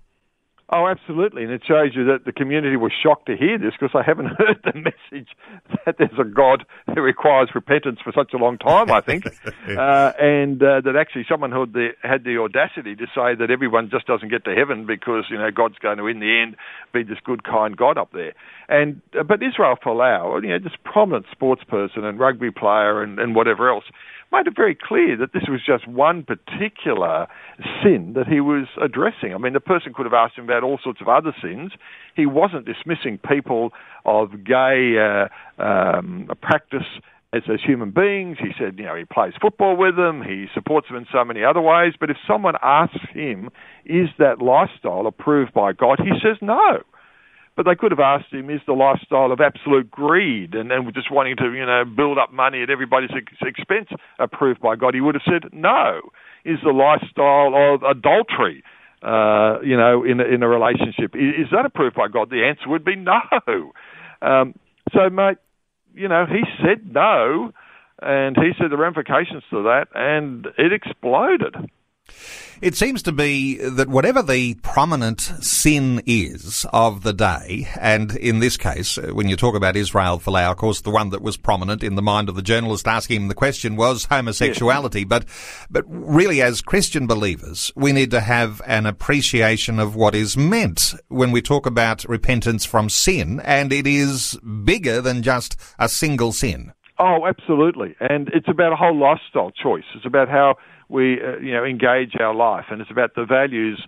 Oh, 0.73 0.87
absolutely. 0.87 1.43
And 1.43 1.51
it 1.51 1.63
shows 1.67 1.91
you 1.93 2.05
that 2.05 2.23
the 2.23 2.31
community 2.31 2.77
was 2.77 2.93
shocked 3.03 3.25
to 3.25 3.35
hear 3.35 3.57
this 3.57 3.73
because 3.77 3.93
I 3.93 4.03
haven't 4.07 4.27
heard 4.37 4.61
the 4.63 4.71
message 4.73 5.27
that 5.85 5.95
there's 5.97 6.17
a 6.17 6.23
God 6.23 6.63
who 6.87 7.01
requires 7.01 7.49
repentance 7.53 7.99
for 8.01 8.13
such 8.15 8.33
a 8.33 8.37
long 8.37 8.57
time, 8.57 8.89
I 8.89 9.01
think. 9.01 9.25
uh, 9.45 10.13
and 10.17 10.63
uh, 10.63 10.79
that 10.79 10.95
actually 10.97 11.25
someone 11.27 11.51
had 11.51 11.73
the, 11.73 11.89
had 12.03 12.23
the 12.23 12.37
audacity 12.37 12.95
to 12.95 13.05
say 13.07 13.35
that 13.35 13.51
everyone 13.51 13.89
just 13.91 14.07
doesn't 14.07 14.29
get 14.29 14.45
to 14.45 14.55
heaven 14.55 14.85
because, 14.85 15.25
you 15.29 15.37
know, 15.37 15.51
God's 15.51 15.77
going 15.79 15.97
to, 15.97 16.07
in 16.07 16.21
the 16.21 16.41
end, 16.41 16.55
be 16.93 17.03
this 17.03 17.19
good, 17.21 17.43
kind 17.43 17.75
God 17.75 17.97
up 17.97 18.13
there. 18.13 18.33
And 18.69 19.01
uh, 19.19 19.23
But 19.23 19.43
Israel 19.43 19.75
Folau, 19.75 20.41
you 20.41 20.49
know, 20.49 20.59
this 20.59 20.77
prominent 20.85 21.25
sports 21.33 21.63
person 21.65 22.05
and 22.05 22.17
rugby 22.17 22.49
player 22.49 23.03
and, 23.03 23.19
and 23.19 23.35
whatever 23.35 23.69
else, 23.69 23.85
made 24.31 24.47
it 24.47 24.55
very 24.55 24.75
clear 24.75 25.17
that 25.17 25.33
this 25.33 25.43
was 25.47 25.61
just 25.65 25.87
one 25.87 26.23
particular 26.23 27.27
sin 27.83 28.13
that 28.15 28.27
he 28.27 28.39
was 28.39 28.67
addressing. 28.81 29.33
I 29.33 29.37
mean, 29.37 29.53
the 29.53 29.59
person 29.59 29.93
could 29.93 30.05
have 30.05 30.13
asked 30.13 30.37
him 30.37 30.45
about 30.45 30.63
all 30.63 30.79
sorts 30.83 31.01
of 31.01 31.07
other 31.07 31.35
sins. 31.41 31.71
He 32.15 32.25
wasn't 32.25 32.65
dismissing 32.65 33.17
people 33.17 33.71
of 34.05 34.43
gay 34.43 34.95
uh, 34.97 35.61
um, 35.61 36.29
practice 36.41 36.87
as, 37.33 37.43
as 37.51 37.59
human 37.65 37.91
beings. 37.91 38.37
He 38.39 38.51
said, 38.57 38.77
you 38.77 38.85
know, 38.85 38.95
he 38.95 39.05
plays 39.05 39.33
football 39.41 39.75
with 39.75 39.95
them, 39.95 40.21
he 40.21 40.47
supports 40.53 40.87
them 40.87 40.97
in 40.97 41.05
so 41.11 41.23
many 41.23 41.43
other 41.43 41.61
ways. 41.61 41.93
But 41.99 42.09
if 42.09 42.17
someone 42.27 42.55
asks 42.61 42.99
him, 43.13 43.49
is 43.85 44.09
that 44.19 44.41
lifestyle 44.41 45.07
approved 45.07 45.53
by 45.53 45.73
God? 45.73 45.99
He 45.99 46.11
says 46.21 46.37
no. 46.41 46.83
But 47.55 47.65
they 47.65 47.75
could 47.75 47.91
have 47.91 47.99
asked 47.99 48.31
him, 48.31 48.49
is 48.49 48.61
the 48.65 48.73
lifestyle 48.73 49.31
of 49.31 49.41
absolute 49.41 49.91
greed 49.91 50.55
and, 50.55 50.71
just 50.93 51.11
wanting 51.11 51.35
to, 51.35 51.53
you 51.53 51.65
know, 51.65 51.83
build 51.83 52.17
up 52.17 52.31
money 52.31 52.63
at 52.63 52.69
everybody's 52.69 53.11
expense 53.41 53.89
approved 54.19 54.61
by 54.61 54.75
God? 54.75 54.93
He 54.93 55.01
would 55.01 55.15
have 55.15 55.23
said 55.25 55.51
no. 55.51 55.99
Is 56.45 56.59
the 56.63 56.71
lifestyle 56.71 57.53
of 57.53 57.83
adultery, 57.83 58.63
uh, 59.03 59.59
you 59.61 59.75
know, 59.75 60.03
in 60.03 60.19
a, 60.19 60.23
in 60.23 60.43
a 60.43 60.47
relationship, 60.47 61.13
is, 61.13 61.45
is 61.45 61.47
that 61.51 61.65
approved 61.65 61.95
by 61.95 62.07
God? 62.07 62.29
The 62.29 62.45
answer 62.45 62.69
would 62.69 62.85
be 62.85 62.95
no. 62.95 63.19
Um, 64.23 64.53
so, 64.93 65.09
mate, 65.09 65.37
you 65.95 66.07
know, 66.07 66.27
he 66.27 66.43
said 66.63 66.93
no, 66.93 67.51
and 68.01 68.35
he 68.35 68.51
said 68.57 68.69
the 68.69 68.77
ramifications 68.77 69.41
to 69.49 69.63
that, 69.63 69.87
and 69.95 70.45
it 70.59 70.71
exploded. 70.71 71.55
It 72.61 72.75
seems 72.75 73.01
to 73.03 73.11
be 73.11 73.57
that 73.57 73.87
whatever 73.87 74.21
the 74.21 74.53
prominent 74.61 75.19
sin 75.19 76.03
is 76.05 76.63
of 76.71 77.01
the 77.01 77.11
day, 77.11 77.67
and 77.79 78.15
in 78.15 78.37
this 78.37 78.55
case, 78.55 78.99
uh, 78.99 79.09
when 79.13 79.27
you 79.27 79.35
talk 79.35 79.55
about 79.55 79.75
Israel 79.75 80.19
Folau, 80.19 80.51
of 80.51 80.57
course, 80.57 80.81
the 80.81 80.91
one 80.91 81.09
that 81.09 81.23
was 81.23 81.37
prominent 81.37 81.81
in 81.81 81.95
the 81.95 82.03
mind 82.03 82.29
of 82.29 82.35
the 82.35 82.43
journalist 82.43 82.87
asking 82.87 83.23
him 83.23 83.27
the 83.29 83.33
question 83.33 83.77
was 83.77 84.05
homosexuality. 84.05 84.99
Yes. 84.99 85.07
But, 85.07 85.25
but 85.71 85.85
really, 85.87 86.39
as 86.43 86.61
Christian 86.61 87.07
believers, 87.07 87.71
we 87.75 87.91
need 87.93 88.11
to 88.11 88.21
have 88.21 88.61
an 88.67 88.85
appreciation 88.85 89.79
of 89.79 89.95
what 89.95 90.13
is 90.13 90.37
meant 90.37 90.93
when 91.07 91.31
we 91.31 91.41
talk 91.41 91.65
about 91.65 92.07
repentance 92.07 92.63
from 92.63 92.89
sin, 92.89 93.39
and 93.39 93.73
it 93.73 93.87
is 93.87 94.39
bigger 94.63 95.01
than 95.01 95.23
just 95.23 95.59
a 95.79 95.89
single 95.89 96.31
sin. 96.31 96.73
Oh, 96.99 97.25
absolutely. 97.25 97.95
And 97.99 98.29
it's 98.35 98.47
about 98.47 98.71
a 98.71 98.75
whole 98.75 98.95
lifestyle 98.95 99.49
choice. 99.49 99.85
It's 99.95 100.05
about 100.05 100.29
how 100.29 100.57
we 100.91 101.19
uh, 101.21 101.37
you 101.37 101.53
know 101.53 101.63
engage 101.63 102.13
our 102.19 102.35
life, 102.35 102.65
and 102.69 102.81
it's 102.81 102.91
about 102.91 103.15
the 103.15 103.25
values 103.25 103.81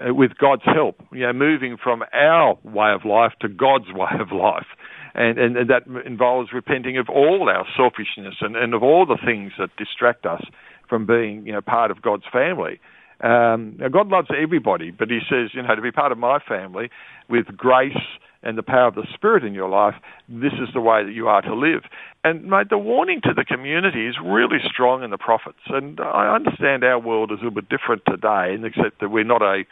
uh, 0.00 0.14
with 0.14 0.32
God's 0.38 0.64
help. 0.64 1.02
You 1.12 1.26
know, 1.26 1.32
moving 1.32 1.76
from 1.82 2.02
our 2.12 2.58
way 2.64 2.92
of 2.92 3.04
life 3.04 3.32
to 3.40 3.48
God's 3.48 3.92
way 3.94 4.10
of 4.18 4.32
life. 4.32 4.66
And, 5.16 5.38
and, 5.38 5.56
and 5.56 5.70
that 5.70 5.86
involves 6.04 6.52
repenting 6.52 6.98
of 6.98 7.08
all 7.08 7.48
our 7.48 7.64
selfishness 7.76 8.34
and, 8.40 8.56
and 8.56 8.74
of 8.74 8.82
all 8.82 9.06
the 9.06 9.18
things 9.24 9.52
that 9.60 9.70
distract 9.76 10.26
us 10.26 10.42
from 10.88 11.06
being, 11.06 11.46
you 11.46 11.52
know, 11.52 11.60
part 11.60 11.92
of 11.92 12.02
God's 12.02 12.24
family. 12.32 12.80
Um, 13.24 13.76
now 13.78 13.88
God 13.88 14.08
loves 14.08 14.28
everybody, 14.36 14.90
but 14.90 15.08
He 15.08 15.20
says, 15.28 15.50
you 15.54 15.62
know, 15.62 15.74
to 15.74 15.80
be 15.80 15.90
part 15.90 16.12
of 16.12 16.18
my 16.18 16.38
family 16.38 16.90
with 17.28 17.46
grace 17.56 17.96
and 18.42 18.58
the 18.58 18.62
power 18.62 18.88
of 18.88 18.94
the 18.94 19.06
Spirit 19.14 19.44
in 19.44 19.54
your 19.54 19.70
life, 19.70 19.94
this 20.28 20.52
is 20.54 20.68
the 20.74 20.80
way 20.80 21.02
that 21.02 21.12
you 21.12 21.26
are 21.26 21.40
to 21.40 21.54
live. 21.54 21.84
And 22.22 22.44
mate, 22.44 22.68
the 22.68 22.76
warning 22.76 23.22
to 23.24 23.32
the 23.34 23.44
community 23.44 24.06
is 24.06 24.16
really 24.22 24.58
strong 24.70 25.02
in 25.02 25.10
the 25.10 25.16
prophets. 25.16 25.60
And 25.68 25.98
I 26.00 26.34
understand 26.34 26.84
our 26.84 26.98
world 26.98 27.32
is 27.32 27.38
a 27.40 27.44
little 27.44 27.62
bit 27.62 27.70
different 27.70 28.02
today, 28.06 28.56
except 28.62 29.00
that 29.00 29.08
we're 29.08 29.24
not 29.24 29.40
a, 29.40 29.64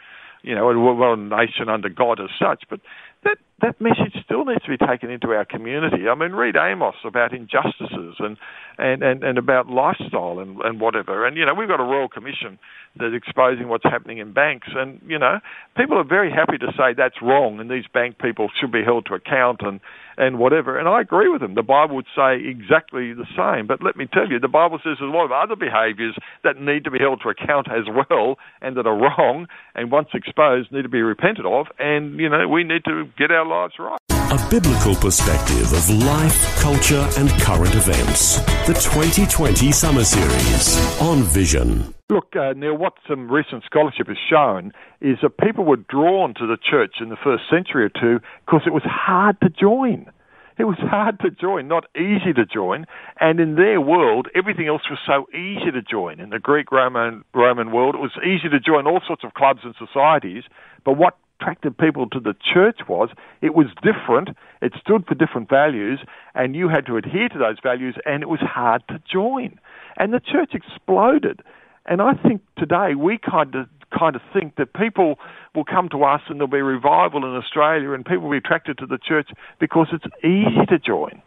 you 0.43 0.53
know, 0.53 0.69
and 0.69 0.83
we're 0.83 1.13
a 1.13 1.17
nation 1.17 1.69
under 1.69 1.89
God 1.89 2.19
as 2.19 2.29
such. 2.39 2.63
But 2.69 2.81
that 3.23 3.37
that 3.61 3.79
message 3.79 4.13
still 4.25 4.43
needs 4.43 4.61
to 4.63 4.69
be 4.69 4.77
taken 4.77 5.09
into 5.09 5.29
our 5.29 5.45
community. 5.45 6.09
I 6.09 6.15
mean, 6.15 6.33
read 6.33 6.55
Amos 6.57 6.95
about 7.05 7.33
injustices 7.33 8.15
and 8.19 8.37
and 8.77 9.01
and, 9.01 9.23
and 9.23 9.37
about 9.37 9.69
lifestyle 9.69 10.39
and 10.39 10.59
and 10.61 10.81
whatever. 10.81 11.25
And 11.25 11.37
you 11.37 11.45
know, 11.45 11.53
we've 11.53 11.69
got 11.69 11.79
a 11.79 11.83
royal 11.83 12.09
commission 12.09 12.59
that's 12.99 13.15
exposing 13.15 13.69
what's 13.69 13.85
happening 13.85 14.17
in 14.17 14.33
banks, 14.33 14.67
and 14.75 15.01
you 15.07 15.17
know, 15.17 15.39
people 15.77 15.97
are 15.97 16.03
very 16.03 16.31
happy 16.31 16.57
to 16.57 16.67
say 16.77 16.93
that's 16.95 17.21
wrong, 17.21 17.59
and 17.59 17.71
these 17.71 17.87
bank 17.93 18.19
people 18.19 18.49
should 18.59 18.71
be 18.71 18.83
held 18.83 19.05
to 19.07 19.15
account 19.15 19.61
and 19.61 19.79
and 20.17 20.39
whatever. 20.39 20.77
And 20.77 20.87
I 20.87 21.01
agree 21.01 21.29
with 21.29 21.41
them. 21.41 21.55
The 21.55 21.63
Bible 21.63 21.95
would 21.95 22.11
say 22.15 22.37
exactly 22.45 23.13
the 23.13 23.27
same. 23.35 23.67
But 23.67 23.83
let 23.83 23.95
me 23.95 24.07
tell 24.11 24.29
you, 24.29 24.39
the 24.39 24.47
Bible 24.47 24.77
says 24.77 24.97
there's 24.99 25.13
a 25.13 25.15
lot 25.15 25.25
of 25.25 25.31
other 25.31 25.55
behaviours 25.55 26.17
that 26.43 26.59
need 26.59 26.83
to 26.85 26.91
be 26.91 26.99
held 26.99 27.21
to 27.23 27.29
account 27.29 27.67
as 27.71 27.85
well 27.87 28.37
and 28.61 28.77
that 28.77 28.87
are 28.87 28.97
wrong 29.17 29.47
and 29.75 29.91
once 29.91 30.09
exposed 30.13 30.71
need 30.71 30.83
to 30.83 30.89
be 30.89 31.01
repented 31.01 31.45
of. 31.45 31.67
And, 31.79 32.19
you 32.19 32.29
know, 32.29 32.47
we 32.47 32.63
need 32.63 32.85
to 32.85 33.05
get 33.17 33.31
our 33.31 33.45
lives 33.45 33.73
right. 33.79 34.02
A 34.33 34.49
biblical 34.49 34.95
perspective 34.95 35.71
of 35.73 35.87
life, 35.91 36.57
culture, 36.57 37.07
and 37.19 37.29
current 37.39 37.75
events. 37.75 38.37
The 38.65 38.73
2020 38.73 39.71
Summer 39.71 40.03
Series 40.03 40.99
on 40.99 41.21
Vision. 41.21 41.93
Look, 42.09 42.35
uh, 42.35 42.53
Neil, 42.53 42.75
what 42.75 42.93
some 43.07 43.31
recent 43.31 43.63
scholarship 43.63 44.07
has 44.07 44.17
shown 44.27 44.71
is 45.01 45.17
that 45.21 45.37
people 45.37 45.65
were 45.65 45.77
drawn 45.77 46.33
to 46.39 46.47
the 46.47 46.57
church 46.57 46.95
in 46.99 47.09
the 47.09 47.15
first 47.23 47.43
century 47.47 47.85
or 47.85 47.89
two 47.89 48.25
because 48.43 48.61
it 48.65 48.73
was 48.73 48.81
hard 48.85 49.39
to 49.41 49.49
join. 49.49 50.11
It 50.57 50.63
was 50.63 50.77
hard 50.79 51.19
to 51.19 51.29
join, 51.29 51.67
not 51.67 51.85
easy 51.95 52.33
to 52.33 52.43
join. 52.43 52.85
And 53.19 53.39
in 53.39 53.53
their 53.53 53.79
world, 53.79 54.29
everything 54.33 54.67
else 54.67 54.81
was 54.89 54.97
so 55.05 55.27
easy 55.31 55.69
to 55.69 55.83
join. 55.83 56.19
In 56.19 56.31
the 56.31 56.39
Greek 56.39 56.71
Roman 56.71 57.23
Roman 57.35 57.71
world, 57.71 57.93
it 57.93 58.01
was 58.01 58.17
easy 58.23 58.49
to 58.49 58.59
join 58.59 58.87
all 58.87 59.01
sorts 59.05 59.23
of 59.23 59.35
clubs 59.35 59.59
and 59.63 59.75
societies. 59.77 60.43
But 60.83 60.97
what 60.97 61.17
attracted 61.39 61.77
people 61.77 62.07
to 62.09 62.19
the 62.19 62.35
church 62.53 62.79
was 62.87 63.09
it 63.41 63.53
was 63.53 63.67
different, 63.81 64.29
it 64.61 64.73
stood 64.79 65.05
for 65.05 65.15
different 65.15 65.49
values, 65.49 65.99
and 66.35 66.55
you 66.55 66.69
had 66.69 66.85
to 66.85 66.97
adhere 66.97 67.29
to 67.29 67.37
those 67.37 67.57
values, 67.61 67.95
and 68.05 68.23
it 68.23 68.29
was 68.29 68.39
hard 68.39 68.83
to 68.89 69.01
join. 69.11 69.59
And 69.97 70.13
the 70.13 70.19
church 70.19 70.53
exploded. 70.53 71.41
And 71.85 72.01
I 72.01 72.13
think 72.13 72.41
today 72.57 72.95
we 72.95 73.17
kind 73.17 73.55
of 73.55 73.67
kind 73.97 74.15
of 74.15 74.21
think 74.33 74.55
that 74.55 74.73
people 74.73 75.19
will 75.53 75.65
come 75.65 75.87
to 75.89 76.03
us 76.03 76.21
and 76.27 76.39
there'll 76.39 76.47
be 76.47 76.61
revival 76.61 77.23
in 77.25 77.35
Australia 77.35 77.91
and 77.91 78.03
people 78.03 78.23
will 78.23 78.31
be 78.31 78.37
attracted 78.37 78.77
to 78.79 78.87
the 78.87 78.97
church 78.97 79.29
because 79.59 79.87
it's 79.91 80.05
easy 80.23 80.65
to 80.67 80.79
join. 80.79 81.21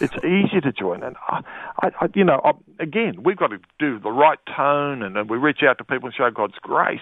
It's 0.00 0.14
easy 0.24 0.60
to 0.60 0.72
join, 0.72 1.02
and 1.02 1.16
I, 1.28 1.42
I, 1.82 2.08
you 2.14 2.24
know, 2.24 2.40
I, 2.44 2.52
again, 2.82 3.22
we've 3.22 3.36
got 3.36 3.48
to 3.48 3.58
do 3.78 3.98
the 3.98 4.10
right 4.10 4.38
tone, 4.56 5.02
and, 5.02 5.16
and 5.16 5.28
we 5.28 5.36
reach 5.36 5.60
out 5.62 5.78
to 5.78 5.84
people 5.84 6.06
and 6.06 6.14
show 6.14 6.30
God's 6.30 6.54
grace. 6.62 7.00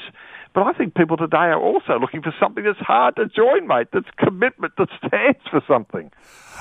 But 0.54 0.62
I 0.62 0.72
think 0.72 0.94
people 0.94 1.16
today 1.16 1.36
are 1.36 1.60
also 1.60 1.98
looking 2.00 2.22
for 2.22 2.34
something 2.40 2.64
that's 2.64 2.78
hard 2.78 3.16
to 3.16 3.26
join, 3.26 3.66
mate. 3.66 3.88
That's 3.92 4.08
commitment 4.18 4.74
that 4.78 4.88
stands 4.98 5.40
for 5.50 5.62
something. 5.68 6.10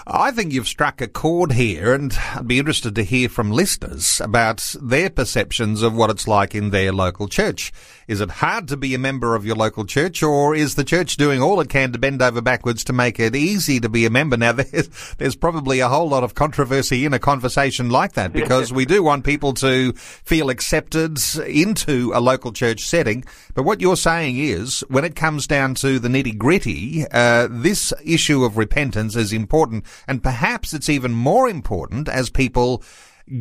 I 0.05 0.31
think 0.31 0.53
you've 0.53 0.67
struck 0.67 1.01
a 1.01 1.07
chord 1.07 1.53
here, 1.53 1.93
and 1.93 2.17
I'd 2.35 2.47
be 2.47 2.59
interested 2.59 2.95
to 2.95 3.03
hear 3.03 3.27
from 3.27 3.51
listeners 3.51 4.21
about 4.21 4.75
their 4.81 5.09
perceptions 5.09 5.81
of 5.81 5.95
what 5.95 6.09
it's 6.09 6.27
like 6.27 6.53
in 6.53 6.69
their 6.69 6.93
local 6.93 7.27
church. 7.27 7.73
Is 8.07 8.21
it 8.21 8.29
hard 8.29 8.67
to 8.69 8.77
be 8.77 8.93
a 8.93 8.99
member 8.99 9.35
of 9.35 9.45
your 9.45 9.55
local 9.55 9.85
church, 9.85 10.21
or 10.21 10.55
is 10.55 10.75
the 10.75 10.83
church 10.83 11.17
doing 11.17 11.41
all 11.41 11.59
it 11.59 11.69
can 11.69 11.91
to 11.91 11.99
bend 11.99 12.21
over 12.21 12.41
backwards 12.41 12.83
to 12.85 12.93
make 12.93 13.19
it 13.19 13.35
easy 13.35 13.79
to 13.79 13.89
be 13.89 14.05
a 14.05 14.09
member? 14.09 14.37
Now, 14.37 14.51
there's, 14.53 15.15
there's 15.17 15.35
probably 15.35 15.79
a 15.79 15.89
whole 15.89 16.07
lot 16.07 16.23
of 16.23 16.26
controversy 16.35 17.05
in 17.05 17.13
a 17.13 17.19
conversation 17.19 17.89
like 17.89 18.13
that 18.13 18.33
because 18.33 18.71
we 18.73 18.85
do 18.85 19.03
want 19.03 19.23
people 19.23 19.53
to 19.55 19.93
feel 19.93 20.49
accepted 20.49 21.19
into 21.45 22.11
a 22.13 22.21
local 22.21 22.51
church 22.51 22.81
setting. 22.81 23.23
But 23.53 23.63
what 23.63 23.81
you're 23.81 23.95
saying 23.95 24.37
is, 24.37 24.81
when 24.89 25.03
it 25.03 25.15
comes 25.15 25.47
down 25.47 25.75
to 25.75 25.99
the 25.99 26.07
nitty 26.07 26.37
gritty, 26.37 27.05
uh, 27.11 27.47
this 27.49 27.93
issue 28.03 28.43
of 28.43 28.57
repentance 28.57 29.15
is 29.15 29.33
important 29.33 29.85
and 30.07 30.23
perhaps 30.23 30.73
it's 30.73 30.89
even 30.89 31.13
more 31.13 31.49
important 31.49 32.09
as 32.09 32.29
people 32.29 32.83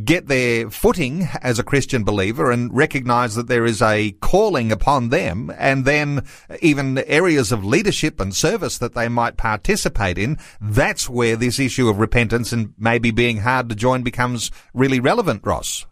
get 0.05 0.27
their 0.27 0.71
footing 0.71 1.29
as 1.43 1.59
a 1.59 1.65
Christian 1.65 2.05
believer 2.05 2.51
and 2.51 2.75
recognize 2.75 3.35
that 3.35 3.49
there 3.49 3.65
is 3.65 3.81
a 3.81 4.13
calling 4.21 4.73
upon 4.73 5.11
them 5.11 5.53
and 5.57 5.85
then 5.85 6.27
even 6.61 6.99
areas 6.99 7.53
of 7.53 7.65
leadership 7.65 8.21
and 8.21 8.35
service 8.35 8.79
that 8.79 8.95
they 8.95 9.09
might 9.09 9.37
participate 9.37 10.19
in. 10.19 10.39
That's 10.61 11.09
where 11.09 11.37
this 11.37 11.59
issue 11.59 11.89
of 11.89 11.99
repentance 11.99 12.53
and 12.53 12.75
maybe 12.79 13.11
being 13.11 13.39
hard 13.39 13.69
to 13.69 13.75
join 13.75 14.03
becomes 14.03 14.51
really 14.75 15.01
relevant, 15.01 15.43
Ross. 15.45 15.87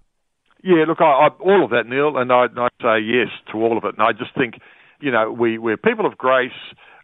Yeah, 0.62 0.84
look, 0.88 1.00
I, 1.00 1.04
I, 1.04 1.28
all 1.40 1.64
of 1.64 1.70
that, 1.70 1.86
Neil, 1.86 2.16
and 2.16 2.32
I, 2.32 2.46
I 2.56 2.68
say 2.80 3.04
yes 3.04 3.28
to 3.52 3.58
all 3.58 3.76
of 3.76 3.84
it. 3.84 3.94
And 3.98 4.02
I 4.02 4.12
just 4.12 4.34
think, 4.34 4.54
you 5.00 5.12
know, 5.12 5.30
we, 5.30 5.58
we're 5.58 5.76
people 5.76 6.06
of 6.06 6.16
grace 6.16 6.52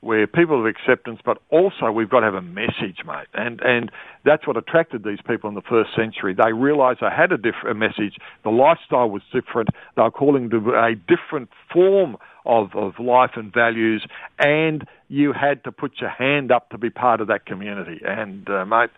we're 0.02 0.26
people 0.26 0.59
of 0.59 0.66
acceptance, 0.66 1.21
but 1.25 1.38
also 1.50 1.90
we've 1.92 2.09
got 2.09 2.21
to 2.21 2.26
have 2.26 2.35
a 2.35 2.42
message, 2.42 2.99
mate. 3.07 3.26
And 3.35 3.61
and 3.61 3.90
that's 4.25 4.47
what 4.47 4.57
attracted 4.57 5.04
these 5.04 5.19
people 5.26 5.49
in 5.49 5.54
the 5.54 5.62
first 5.62 5.90
century. 5.95 6.35
They 6.35 6.52
realised 6.52 7.00
they 7.00 7.09
had 7.14 7.33
a 7.33 7.37
different 7.37 7.78
message. 7.78 8.16
The 8.42 8.50
lifestyle 8.50 9.11
was 9.11 9.23
different. 9.33 9.69
They 9.97 10.02
were 10.02 10.11
calling 10.11 10.49
to 10.50 10.57
a 10.75 10.95
different 10.95 11.50
form 11.73 12.16
of, 12.47 12.75
of 12.75 12.99
life 12.99 13.33
and 13.37 13.52
values, 13.52 14.07
and 14.38 14.87
you 15.09 15.33
had 15.33 15.64
to 15.64 15.73
put 15.73 16.00
your 16.00 16.11
hand 16.11 16.50
up 16.50 16.71
to 16.71 16.78
be 16.78 16.88
part 16.88 17.21
of 17.21 17.28
that 17.28 17.45
community. 17.45 18.00
And 18.04 18.49
uh, 18.49 18.64
mate 18.64 18.90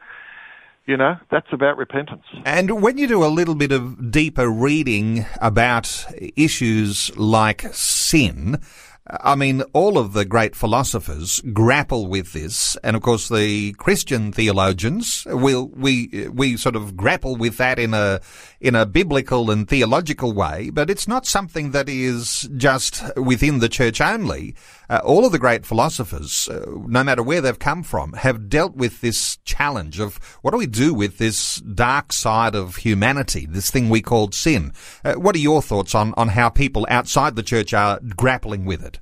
you 0.86 0.96
know, 0.96 1.16
that's 1.30 1.46
about 1.52 1.76
repentance. 1.76 2.24
And 2.44 2.82
when 2.82 2.98
you 2.98 3.06
do 3.06 3.24
a 3.24 3.26
little 3.26 3.54
bit 3.54 3.70
of 3.70 4.10
deeper 4.10 4.48
reading 4.48 5.26
about 5.40 6.06
issues 6.36 7.16
like 7.16 7.72
sin, 7.72 8.60
I 9.08 9.34
mean, 9.34 9.62
all 9.72 9.98
of 9.98 10.12
the 10.12 10.24
great 10.24 10.54
philosophers 10.54 11.40
grapple 11.52 12.06
with 12.06 12.32
this, 12.32 12.76
and 12.84 12.94
of 12.94 13.02
course, 13.02 13.28
the 13.28 13.72
Christian 13.72 14.30
theologians 14.30 15.26
will 15.28 15.68
we 15.74 16.28
we 16.32 16.56
sort 16.56 16.76
of 16.76 16.96
grapple 16.96 17.34
with 17.34 17.56
that 17.56 17.80
in 17.80 17.94
a 17.94 18.20
in 18.60 18.76
a 18.76 18.86
biblical 18.86 19.50
and 19.50 19.68
theological 19.68 20.32
way. 20.32 20.70
But 20.70 20.88
it's 20.88 21.08
not 21.08 21.26
something 21.26 21.72
that 21.72 21.88
is 21.88 22.48
just 22.56 23.02
within 23.16 23.58
the 23.58 23.68
church 23.68 24.00
only. 24.00 24.54
Uh, 24.92 25.00
all 25.06 25.24
of 25.24 25.32
the 25.32 25.38
great 25.38 25.64
philosophers, 25.64 26.50
uh, 26.50 26.66
no 26.86 27.02
matter 27.02 27.22
where 27.22 27.40
they've 27.40 27.58
come 27.58 27.82
from, 27.82 28.12
have 28.12 28.50
dealt 28.50 28.76
with 28.76 29.00
this 29.00 29.38
challenge 29.38 29.98
of 29.98 30.18
what 30.42 30.50
do 30.50 30.58
we 30.58 30.66
do 30.66 30.92
with 30.92 31.16
this 31.16 31.62
dark 31.62 32.12
side 32.12 32.54
of 32.54 32.76
humanity, 32.76 33.46
this 33.46 33.70
thing 33.70 33.88
we 33.88 34.02
called 34.02 34.34
sin. 34.34 34.70
Uh, 35.02 35.14
what 35.14 35.34
are 35.34 35.38
your 35.38 35.62
thoughts 35.62 35.94
on 35.94 36.12
on 36.18 36.28
how 36.28 36.50
people 36.50 36.86
outside 36.90 37.36
the 37.36 37.42
church 37.42 37.72
are 37.72 38.00
grappling 38.14 38.66
with 38.66 38.84
it? 38.84 39.00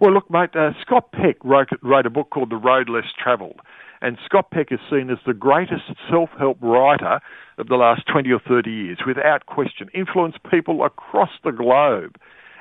Well, 0.00 0.14
look, 0.14 0.30
mate, 0.30 0.56
uh, 0.56 0.70
Scott 0.80 1.12
Peck 1.12 1.36
wrote, 1.44 1.68
wrote 1.82 2.06
a 2.06 2.10
book 2.10 2.30
called 2.30 2.48
The 2.48 2.56
Road 2.56 2.88
Less 2.88 3.12
Travelled. 3.22 3.60
And 4.00 4.16
Scott 4.24 4.50
Peck 4.52 4.68
is 4.72 4.80
seen 4.90 5.10
as 5.10 5.18
the 5.26 5.34
greatest 5.34 5.84
self 6.10 6.30
help 6.38 6.56
writer 6.62 7.20
of 7.58 7.68
the 7.68 7.76
last 7.76 8.06
20 8.10 8.32
or 8.32 8.40
30 8.40 8.70
years, 8.70 8.98
without 9.06 9.44
question, 9.44 9.90
influenced 9.92 10.38
people 10.50 10.82
across 10.82 11.30
the 11.44 11.52
globe. 11.52 12.16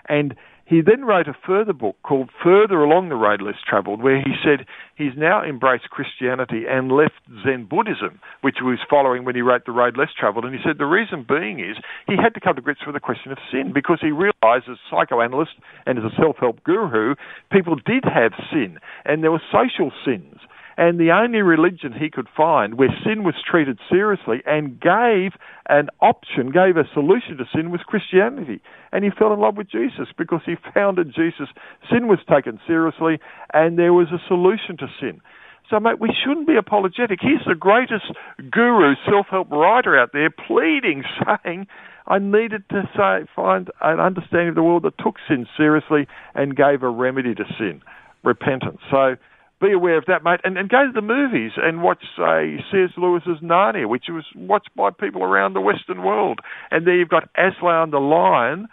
And 0.09 0.35
he 0.65 0.81
then 0.81 1.03
wrote 1.03 1.27
a 1.27 1.35
further 1.45 1.73
book 1.73 1.97
called 2.03 2.29
Further 2.43 2.83
Along 2.83 3.09
the 3.09 3.15
Road 3.15 3.41
Less 3.41 3.59
Travelled, 3.67 4.01
where 4.01 4.17
he 4.17 4.33
said 4.43 4.65
he's 4.95 5.17
now 5.17 5.43
embraced 5.43 5.89
Christianity 5.89 6.63
and 6.67 6.91
left 6.91 7.19
Zen 7.43 7.65
Buddhism, 7.69 8.19
which 8.41 8.55
he 8.59 8.63
was 8.63 8.79
following 8.89 9.25
when 9.25 9.35
he 9.35 9.41
wrote 9.41 9.65
The 9.65 9.71
Road 9.71 9.97
Less 9.97 10.13
Travelled. 10.17 10.45
And 10.45 10.55
he 10.55 10.61
said 10.63 10.77
the 10.77 10.85
reason 10.85 11.25
being 11.27 11.59
is 11.59 11.77
he 12.07 12.15
had 12.15 12.33
to 12.35 12.39
come 12.39 12.55
to 12.55 12.61
grips 12.61 12.85
with 12.85 12.95
the 12.95 13.01
question 13.01 13.31
of 13.31 13.37
sin 13.51 13.73
because 13.73 13.99
he 14.01 14.11
realized 14.11 14.69
as 14.69 14.77
a 14.77 14.89
psychoanalyst 14.89 15.53
and 15.85 15.97
as 15.97 16.05
a 16.05 16.15
self 16.15 16.37
help 16.39 16.63
guru, 16.63 17.15
people 17.51 17.75
did 17.75 18.05
have 18.05 18.31
sin, 18.51 18.79
and 19.05 19.21
there 19.21 19.31
were 19.31 19.43
social 19.51 19.91
sins. 20.05 20.39
And 20.77 20.99
the 20.99 21.11
only 21.11 21.41
religion 21.41 21.93
he 21.93 22.09
could 22.09 22.27
find 22.35 22.75
where 22.75 22.89
sin 23.03 23.23
was 23.23 23.35
treated 23.49 23.79
seriously 23.89 24.41
and 24.45 24.79
gave 24.79 25.33
an 25.69 25.89
option, 26.01 26.51
gave 26.51 26.77
a 26.77 26.89
solution 26.93 27.37
to 27.37 27.45
sin 27.53 27.71
was 27.71 27.81
Christianity. 27.85 28.61
And 28.91 29.03
he 29.03 29.11
fell 29.11 29.33
in 29.33 29.39
love 29.39 29.57
with 29.57 29.69
Jesus 29.69 30.07
because 30.17 30.41
he 30.45 30.55
found 30.73 30.99
in 30.99 31.13
Jesus 31.13 31.49
sin 31.91 32.07
was 32.07 32.19
taken 32.29 32.59
seriously 32.65 33.19
and 33.53 33.77
there 33.77 33.93
was 33.93 34.07
a 34.11 34.21
solution 34.27 34.77
to 34.77 34.87
sin. 34.99 35.21
So, 35.69 35.79
mate, 35.79 35.99
we 35.99 36.13
shouldn't 36.23 36.47
be 36.47 36.57
apologetic. 36.57 37.19
He's 37.21 37.45
the 37.47 37.55
greatest 37.55 38.05
guru, 38.51 38.95
self 39.09 39.27
help 39.31 39.49
writer 39.49 39.97
out 39.97 40.09
there, 40.11 40.29
pleading, 40.29 41.03
saying, 41.43 41.67
I 42.05 42.19
needed 42.19 42.67
to 42.69 42.83
say, 42.95 43.25
find 43.33 43.71
an 43.81 43.99
understanding 43.99 44.49
of 44.49 44.55
the 44.55 44.63
world 44.63 44.83
that 44.83 44.97
took 44.97 45.15
sin 45.27 45.47
seriously 45.55 46.07
and 46.35 46.55
gave 46.55 46.83
a 46.83 46.89
remedy 46.89 47.33
to 47.35 47.45
sin 47.57 47.81
repentance. 48.23 48.79
So, 48.91 49.15
be 49.63 49.71
aware 49.71 49.97
of 49.97 50.05
that, 50.07 50.23
mate, 50.23 50.41
and, 50.43 50.57
and 50.57 50.69
go 50.69 50.85
to 50.85 50.91
the 50.93 51.01
movies 51.01 51.51
and 51.57 51.81
watch, 51.81 52.03
say, 52.17 52.57
C.S. 52.71 52.91
Lewis's 52.97 53.41
Narnia, 53.41 53.87
which 53.87 54.05
was 54.09 54.25
watched 54.35 54.75
by 54.75 54.89
people 54.91 55.23
around 55.23 55.53
the 55.53 55.61
Western 55.61 56.03
world. 56.03 56.39
And 56.69 56.85
there 56.85 56.95
you've 56.95 57.09
got 57.09 57.29
Aslan 57.35 57.91
the 57.91 57.99
lion 57.99 58.67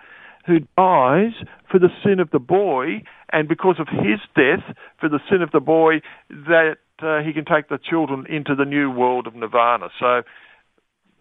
who 0.47 0.59
dies 0.76 1.32
for 1.70 1.78
the 1.78 1.90
sin 2.02 2.18
of 2.18 2.30
the 2.30 2.38
boy, 2.38 3.02
and 3.32 3.49
because 3.49 3.76
of 3.78 3.87
his 3.88 4.18
death 4.35 4.64
for 4.99 5.09
the 5.09 5.20
sin 5.30 5.42
of 5.42 5.52
the 5.52 5.61
boy, 5.61 6.00
that 6.28 6.76
uh, 7.02 7.20
he 7.25 7.32
can 7.32 7.44
take 7.44 7.68
the 7.68 7.78
children 7.78 8.26
into 8.28 8.54
the 8.54 8.64
new 8.64 8.90
world 8.90 9.26
of 9.26 9.35
nirvana. 9.35 9.88
So, 9.99 10.23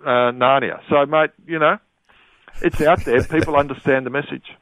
uh, 0.06 0.32
Narnia. 0.32 0.80
So, 0.90 1.06
mate, 1.06 1.32
you 1.46 1.60
know, 1.60 1.78
it's 2.62 2.82
out 2.82 3.04
there. 3.06 3.24
People 3.40 3.56
understand 3.56 4.06
the 4.06 4.10
message. 4.10 4.56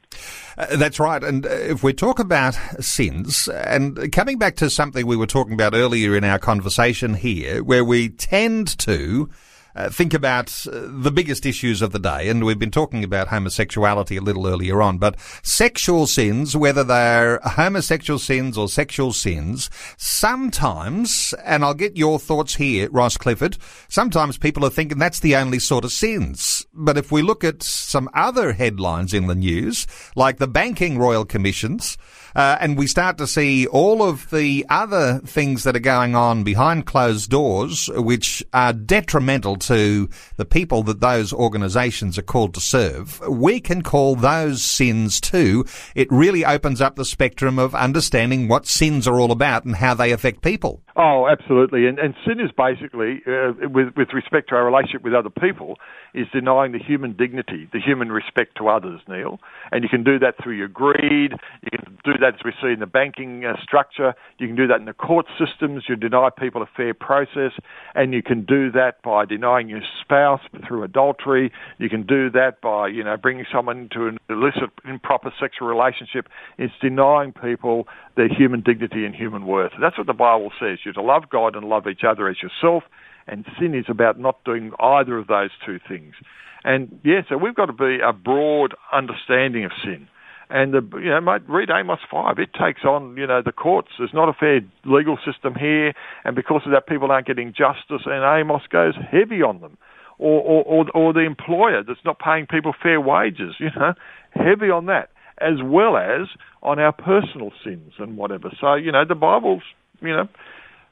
Uh, 0.58 0.76
that's 0.78 1.00
right. 1.00 1.24
And 1.24 1.46
uh, 1.46 1.50
if 1.50 1.84
we 1.84 1.94
talk 1.94 2.20
about 2.20 2.58
sins, 2.80 3.48
and 3.48 4.12
coming 4.12 4.38
back 4.38 4.56
to 4.58 4.70
something 4.70 5.06
we 5.06 5.16
were 5.16 5.28
talking 5.28 5.54
about 5.54 5.74
earlier 5.74 6.16
in 6.16 6.24
our 6.24 6.40
conversation 6.40 7.14
here, 7.14 7.64
where 7.64 7.86
we 7.86 8.10
tend 8.10 8.78
to 8.80 9.30
uh, 9.78 9.90
think 9.90 10.14
about 10.14 10.66
uh, 10.68 10.82
the 10.88 11.12
biggest 11.12 11.46
issues 11.46 11.84
of 11.84 11.92
the 11.92 12.00
day, 12.00 12.30
and 12.30 12.44
we've 12.44 12.58
been 12.58 12.72
talking 12.72 13.04
about 13.04 13.28
homosexuality 13.28 14.18
a 14.18 14.22
little 14.22 14.48
earlier 14.48 14.82
on, 14.82 14.98
but 14.98 15.16
sexual 15.44 16.08
sins, 16.08 16.58
whether 16.58 16.84
they're 16.84 17.40
homosexual 17.44 18.18
sins 18.18 18.58
or 18.58 18.68
sexual 18.68 19.14
sins, 19.14 19.70
sometimes, 19.96 21.34
and 21.46 21.64
I'll 21.64 21.76
get 21.76 21.96
your 21.96 22.18
thoughts 22.18 22.56
here, 22.56 22.90
Ross 22.90 23.18
Clifford, 23.18 23.60
sometimes 23.88 24.40
people 24.40 24.66
are 24.66 24.72
thinking 24.72 24.98
that's 24.98 25.20
the 25.20 25.36
only 25.36 25.60
sort 25.60 25.86
of 25.86 25.92
sins. 25.92 26.66
But 26.74 26.98
if 26.98 27.12
we 27.12 27.22
look 27.22 27.44
at 27.44 27.62
some 27.62 28.10
other 28.16 28.54
headlines 28.54 29.14
in 29.14 29.28
the 29.28 29.36
news, 29.36 29.86
like 30.16 30.38
the 30.38 30.48
Banking 30.48 30.98
Royal 30.98 31.24
Commissions, 31.24 31.98
uh, 32.38 32.56
and 32.62 32.78
we 32.78 32.86
start 32.86 33.18
to 33.18 33.26
see 33.26 33.66
all 33.66 34.04
of 34.04 34.30
the 34.30 34.64
other 34.70 35.18
things 35.26 35.64
that 35.64 35.76
are 35.76 35.80
going 35.80 36.14
on 36.14 36.44
behind 36.44 36.86
closed 36.86 37.32
doors, 37.32 37.90
which 37.96 38.44
are 38.54 38.74
detrimental 38.74 39.56
to 39.56 40.08
the 40.36 40.46
people 40.46 40.84
that 40.84 41.02
those 41.02 41.34
organisations 41.34 42.16
are 42.16 42.22
called 42.22 42.54
to 42.54 42.62
serve. 42.62 43.20
We 43.28 43.60
can 43.60 43.82
call 43.82 44.16
those 44.16 44.62
sins 44.62 45.20
too. 45.20 45.66
It 45.96 46.08
really 46.12 46.46
opens 46.46 46.80
up 46.80 46.96
the 46.96 47.06
spectrum 47.06 47.58
of 47.58 47.74
understanding 47.74 48.48
what 48.48 48.68
sins 48.68 49.08
are 49.08 49.20
all 49.20 49.32
about 49.32 49.66
and 49.66 49.76
how 49.76 49.96
they 49.96 50.12
affect 50.12 50.44
people. 50.44 50.84
Oh, 50.96 51.28
absolutely. 51.28 51.86
And, 51.88 52.00
and 52.00 52.16
sin 52.26 52.40
is 52.40 52.52
basically, 52.58 53.22
uh, 53.28 53.54
with, 53.70 53.96
with 53.96 54.10
respect 54.14 54.50
to 54.50 54.56
our 54.56 54.66
relationship 54.66 55.04
with 55.04 55.14
other 55.14 55.30
people, 55.30 55.78
is 56.16 56.26
denying 56.34 56.72
the 56.72 56.80
human 56.80 57.14
dignity, 57.14 57.70
the 57.72 57.80
human 57.80 58.12
respect 58.12 58.58
to 58.58 58.68
others, 58.68 59.00
Neil. 59.08 59.40
And 59.72 59.84
you 59.84 59.90
can 59.90 60.04
do 60.04 60.18
that 60.20 60.36
through 60.42 60.56
your 60.56 60.68
greed. 60.68 61.34
You 61.62 61.70
can 61.78 61.98
do 62.04 62.14
that, 62.22 62.27
as 62.36 62.42
we 62.44 62.52
see 62.62 62.74
in 62.74 62.80
the 62.80 62.86
banking 62.86 63.46
uh, 63.46 63.54
structure. 63.62 64.14
You 64.38 64.48
can 64.48 64.56
do 64.56 64.68
that 64.68 64.80
in 64.80 64.86
the 64.86 64.94
court 64.94 65.26
systems. 65.38 65.84
You 65.88 65.96
deny 65.96 66.30
people 66.30 66.62
a 66.62 66.70
fair 66.76 66.94
process. 66.94 67.52
And 67.96 68.14
you 68.14 68.24
can 68.24 68.46
do 68.46 68.72
that 68.72 69.02
by 69.04 69.26
denying 69.26 69.70
your 69.70 69.82
spouse 70.02 70.42
through 70.68 70.84
adultery. 70.84 71.52
You 71.78 71.90
can 71.90 72.04
do 72.04 72.30
that 72.32 72.62
by, 72.62 72.88
you 72.88 73.04
know, 73.04 73.18
bringing 73.18 73.46
someone 73.52 73.78
into 73.78 74.08
an 74.08 74.18
illicit, 74.30 74.70
improper 74.86 75.34
sexual 75.40 75.68
relationship. 75.68 76.28
It's 76.58 76.74
denying 76.82 77.34
people 77.34 77.88
their 78.16 78.30
human 78.30 78.62
dignity 78.62 79.06
and 79.06 79.16
human 79.16 79.46
worth. 79.46 79.74
That's 79.80 79.98
what 79.98 80.08
the 80.08 80.14
Bible 80.14 80.52
says. 80.60 80.80
You're 80.84 80.94
to 80.94 81.02
love 81.02 81.30
God 81.30 81.56
and 81.56 81.68
love 81.68 81.88
each 81.88 82.04
other 82.08 82.28
as 82.28 82.38
yourself 82.42 82.84
and 83.28 83.46
sin 83.60 83.76
is 83.76 83.86
about 83.90 84.20
not 84.20 84.44
doing 84.46 84.72
either 84.80 85.18
of 85.18 85.28
those 85.28 85.50
two 85.66 85.80
things. 85.88 86.16
And 86.64 87.00
yeah, 87.04 87.22
so 87.30 87.38
we've 87.38 87.56
got 87.56 87.68
to 87.68 87.74
be 87.74 88.00
a 88.04 88.14
broad 88.14 88.74
understanding 88.92 89.66
of 89.66 89.72
sin. 89.84 90.08
And 90.50 90.74
the 90.74 90.82
you 90.98 91.10
know, 91.10 91.20
mate, 91.20 91.42
read 91.48 91.70
Amos 91.70 92.00
five. 92.10 92.40
It 92.40 92.50
takes 92.54 92.86
on 92.86 93.18
you 93.18 93.28
know 93.28 93.42
the 93.44 93.52
courts. 93.52 93.90
There's 93.98 94.14
not 94.14 94.30
a 94.30 94.34
fair 94.34 94.62
legal 94.86 95.18
system 95.26 95.56
here, 95.56 95.94
and 96.24 96.36
because 96.36 96.62
of 96.66 96.72
that, 96.72 96.88
people 96.88 97.12
aren't 97.12 97.28
getting 97.28 97.50
justice. 97.50 98.06
And 98.06 98.24
Amos 98.24 98.62
goes 98.70 98.94
heavy 99.12 99.42
on 99.42 99.60
them, 99.60 99.78
or 100.18 100.42
or 100.42 100.64
or, 100.64 100.92
or 100.92 101.14
the 101.14 101.26
employer 101.26 101.84
that's 101.86 102.00
not 102.06 102.20
paying 102.20 102.48
people 102.48 102.74
fair 102.82 103.02
wages. 103.02 103.56
You 103.60 103.72
know, 103.76 103.94
heavy 104.32 104.70
on 104.70 104.86
that, 104.86 105.10
as 105.40 105.62
well 105.62 105.98
as 105.98 106.28
on 106.64 106.80
our 106.80 106.94
personal 106.94 107.52
sins 107.64 107.94
and 108.00 108.16
whatever. 108.16 108.50
So 108.62 108.76
you 108.76 108.92
know, 108.92 109.04
the 109.04 109.16
Bible's 109.16 109.64
you 110.00 110.16
know 110.16 110.30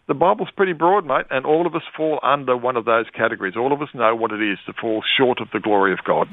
the 0.07 0.13
Bible's 0.13 0.51
pretty 0.55 0.73
broad, 0.73 1.03
mate, 1.03 1.25
and 1.31 1.47
all 1.47 1.65
of 1.65 1.73
us 1.73 1.81
fall 1.97 2.19
under 2.21 2.55
one 2.55 2.77
of 2.77 2.85
those 2.85 3.05
categories. 3.15 3.55
All 3.57 3.73
of 3.73 3.81
us 3.81 3.89
know 3.95 4.15
what 4.15 4.31
it 4.31 4.41
is 4.41 4.59
to 4.67 4.73
fall 4.73 5.03
short 5.17 5.41
of 5.41 5.47
the 5.51 5.59
glory 5.59 5.93
of 5.93 5.99
God. 6.03 6.29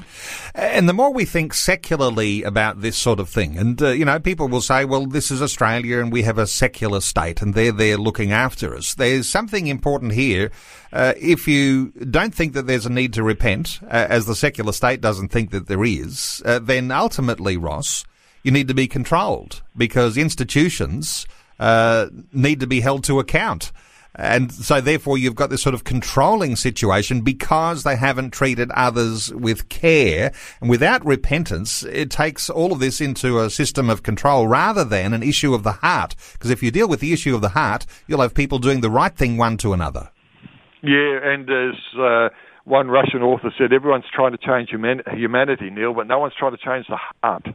And 0.54 0.87
the 0.87 0.92
more 0.92 1.11
we 1.11 1.24
think 1.24 1.54
secularly 1.54 2.42
about 2.42 2.82
this 2.82 2.98
sort 2.98 3.18
of 3.18 3.30
thing, 3.30 3.56
and, 3.56 3.80
uh, 3.80 3.88
you 3.88 4.04
know, 4.04 4.20
people 4.20 4.48
will 4.48 4.61
say, 4.61 4.85
well, 4.85 5.06
this 5.06 5.30
is 5.30 5.40
Australia 5.40 6.00
and 6.00 6.12
we 6.12 6.22
have 6.22 6.37
a 6.37 6.46
secular 6.46 7.00
state 7.00 7.40
and 7.40 7.54
they're 7.54 7.72
there 7.72 7.96
looking 7.96 8.30
after 8.30 8.76
us. 8.76 8.94
There's 8.94 9.26
something 9.26 9.68
important 9.68 10.12
here. 10.12 10.50
Uh, 10.92 11.14
if 11.16 11.48
you 11.48 11.92
don't 12.11 12.35
think 12.35 12.52
that 12.52 12.66
there's 12.66 12.85
a 12.85 12.92
need 12.92 13.14
to 13.14 13.22
repent, 13.22 13.80
uh, 13.85 14.06
as 14.11 14.26
the 14.26 14.35
secular 14.35 14.72
state 14.72 15.00
doesn't 15.00 15.30
think 15.30 15.50
that 15.50 15.66
there 15.66 15.82
is, 15.82 16.42
uh, 16.44 16.58
then 16.58 16.90
ultimately, 16.90 17.56
Ross, 17.56 18.04
you 18.42 18.50
need 18.50 18.68
to 18.68 18.74
be 18.74 18.87
controlled 18.87 19.62
because 19.74 20.18
institutions 20.18 21.26
uh, 21.58 22.08
need 22.32 22.60
to 22.60 22.66
be 22.66 22.80
held 22.80 23.04
to 23.04 23.20
account. 23.20 23.72
And 24.14 24.52
so 24.52 24.80
therefore 24.80 25.16
you've 25.16 25.34
got 25.34 25.50
this 25.50 25.62
sort 25.62 25.74
of 25.74 25.84
controlling 25.84 26.56
situation 26.56 27.22
because 27.22 27.82
they 27.82 27.96
haven't 27.96 28.32
treated 28.32 28.70
others 28.72 29.32
with 29.32 29.68
care. 29.68 30.32
And 30.60 30.68
without 30.68 31.04
repentance, 31.04 31.82
it 31.82 32.10
takes 32.10 32.50
all 32.50 32.72
of 32.72 32.78
this 32.78 33.00
into 33.00 33.40
a 33.40 33.48
system 33.48 33.88
of 33.88 34.02
control 34.02 34.46
rather 34.46 34.84
than 34.84 35.14
an 35.14 35.22
issue 35.22 35.54
of 35.54 35.62
the 35.62 35.72
heart. 35.72 36.14
Because 36.32 36.50
if 36.50 36.62
you 36.62 36.70
deal 36.70 36.88
with 36.88 37.00
the 37.00 37.12
issue 37.12 37.34
of 37.34 37.40
the 37.40 37.50
heart, 37.50 37.86
you'll 38.06 38.20
have 38.20 38.34
people 38.34 38.58
doing 38.58 38.82
the 38.82 38.90
right 38.90 39.16
thing 39.16 39.38
one 39.38 39.56
to 39.58 39.72
another. 39.72 40.10
Yeah, 40.82 41.18
and 41.22 41.48
as 41.48 41.98
uh, 41.98 42.28
one 42.64 42.88
Russian 42.88 43.22
author 43.22 43.52
said, 43.56 43.72
everyone's 43.72 44.04
trying 44.12 44.32
to 44.32 44.38
change 44.38 44.68
human- 44.68 45.02
humanity, 45.10 45.70
Neil, 45.70 45.94
but 45.94 46.06
no 46.06 46.18
one's 46.18 46.34
trying 46.38 46.52
to 46.52 46.62
change 46.62 46.86
the 46.88 46.98
heart. 47.22 47.46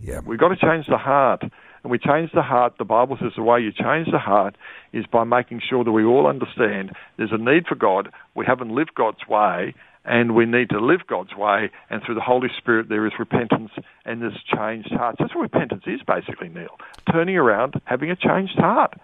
Yeah. 0.00 0.20
We've 0.26 0.38
got 0.38 0.48
to 0.48 0.56
change 0.56 0.86
the 0.88 0.98
heart 0.98 1.44
and 1.82 1.90
we 1.90 1.98
change 1.98 2.30
the 2.32 2.42
heart. 2.42 2.74
The 2.78 2.84
Bible 2.84 3.16
says 3.20 3.32
the 3.36 3.42
way 3.42 3.60
you 3.60 3.72
change 3.72 4.08
the 4.10 4.18
heart 4.18 4.56
is 4.92 5.06
by 5.06 5.24
making 5.24 5.60
sure 5.68 5.84
that 5.84 5.92
we 5.92 6.04
all 6.04 6.26
understand 6.26 6.92
there's 7.16 7.32
a 7.32 7.38
need 7.38 7.66
for 7.66 7.74
God. 7.74 8.10
We 8.34 8.46
haven't 8.46 8.74
lived 8.74 8.94
God's 8.94 9.26
way, 9.28 9.74
and 10.04 10.34
we 10.34 10.46
need 10.46 10.70
to 10.70 10.80
live 10.80 11.06
God's 11.06 11.34
way. 11.34 11.70
And 11.90 12.02
through 12.02 12.14
the 12.14 12.20
Holy 12.20 12.48
Spirit, 12.56 12.88
there 12.88 13.06
is 13.06 13.12
repentance 13.18 13.70
and 14.04 14.22
there's 14.22 14.40
changed 14.44 14.92
hearts. 14.92 15.18
That's 15.18 15.34
what 15.34 15.42
repentance 15.42 15.84
is, 15.86 16.00
basically, 16.06 16.48
Neil. 16.48 16.78
Turning 17.10 17.36
around, 17.36 17.80
having 17.84 18.10
a 18.10 18.16
changed 18.16 18.58
heart. 18.58 18.94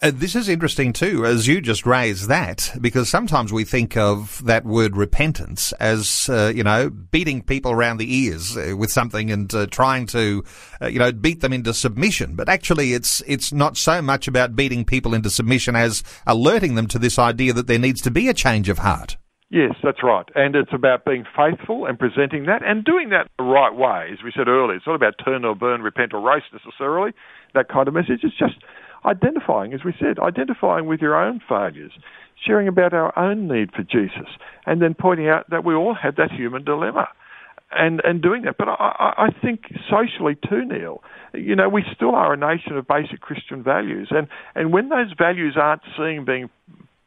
Uh, 0.00 0.12
this 0.14 0.36
is 0.36 0.48
interesting 0.48 0.92
too, 0.92 1.26
as 1.26 1.48
you 1.48 1.60
just 1.60 1.84
raised 1.84 2.28
that, 2.28 2.72
because 2.80 3.08
sometimes 3.08 3.52
we 3.52 3.64
think 3.64 3.96
of 3.96 4.44
that 4.44 4.64
word 4.64 4.96
repentance 4.96 5.72
as, 5.72 6.28
uh, 6.30 6.52
you 6.54 6.62
know, 6.62 6.88
beating 6.88 7.42
people 7.42 7.72
around 7.72 7.96
the 7.96 8.14
ears 8.14 8.56
uh, 8.56 8.76
with 8.76 8.92
something 8.92 9.30
and 9.30 9.52
uh, 9.52 9.66
trying 9.66 10.06
to, 10.06 10.44
uh, 10.80 10.86
you 10.86 10.98
know, 10.98 11.10
beat 11.10 11.40
them 11.40 11.52
into 11.52 11.74
submission. 11.74 12.36
But 12.36 12.48
actually, 12.48 12.92
it's 12.92 13.22
it's 13.26 13.52
not 13.52 13.76
so 13.76 14.00
much 14.00 14.28
about 14.28 14.54
beating 14.54 14.84
people 14.84 15.14
into 15.14 15.30
submission 15.30 15.74
as 15.74 16.04
alerting 16.26 16.76
them 16.76 16.86
to 16.88 16.98
this 16.98 17.18
idea 17.18 17.52
that 17.54 17.66
there 17.66 17.78
needs 17.78 18.00
to 18.02 18.10
be 18.10 18.28
a 18.28 18.34
change 18.34 18.68
of 18.68 18.78
heart. 18.78 19.16
Yes, 19.50 19.72
that's 19.82 20.02
right. 20.02 20.26
And 20.34 20.54
it's 20.54 20.74
about 20.74 21.06
being 21.06 21.24
faithful 21.34 21.86
and 21.86 21.98
presenting 21.98 22.44
that 22.44 22.62
and 22.62 22.84
doing 22.84 23.08
that 23.10 23.28
the 23.38 23.44
right 23.44 23.74
way. 23.74 24.10
As 24.12 24.22
we 24.22 24.30
said 24.36 24.46
earlier, 24.46 24.76
it's 24.76 24.86
not 24.86 24.94
about 24.94 25.14
turn 25.24 25.44
or 25.44 25.56
burn, 25.56 25.80
repent 25.80 26.12
or 26.12 26.20
race 26.20 26.44
necessarily, 26.52 27.12
that 27.54 27.68
kind 27.68 27.88
of 27.88 27.94
message. 27.94 28.20
It's 28.22 28.36
just 28.38 28.62
identifying, 29.04 29.72
as 29.72 29.80
we 29.84 29.94
said, 29.98 30.18
identifying 30.18 30.86
with 30.86 31.00
your 31.00 31.16
own 31.16 31.40
failures, 31.48 31.92
sharing 32.46 32.68
about 32.68 32.92
our 32.92 33.16
own 33.18 33.48
need 33.48 33.72
for 33.72 33.82
Jesus, 33.82 34.28
and 34.66 34.80
then 34.80 34.94
pointing 34.94 35.28
out 35.28 35.48
that 35.50 35.64
we 35.64 35.74
all 35.74 35.94
have 35.94 36.16
that 36.16 36.30
human 36.30 36.64
dilemma. 36.64 37.08
And, 37.70 38.00
and 38.02 38.22
doing 38.22 38.44
that. 38.44 38.56
But 38.56 38.68
I, 38.68 39.28
I 39.28 39.40
think 39.42 39.64
socially 39.90 40.38
too, 40.48 40.64
Neil, 40.64 41.02
you 41.34 41.54
know, 41.54 41.68
we 41.68 41.84
still 41.94 42.14
are 42.14 42.32
a 42.32 42.36
nation 42.38 42.78
of 42.78 42.88
basic 42.88 43.20
Christian 43.20 43.62
values. 43.62 44.08
And, 44.10 44.26
and 44.54 44.72
when 44.72 44.88
those 44.88 45.12
values 45.18 45.54
aren't 45.60 45.82
seen 45.94 46.24
being 46.24 46.48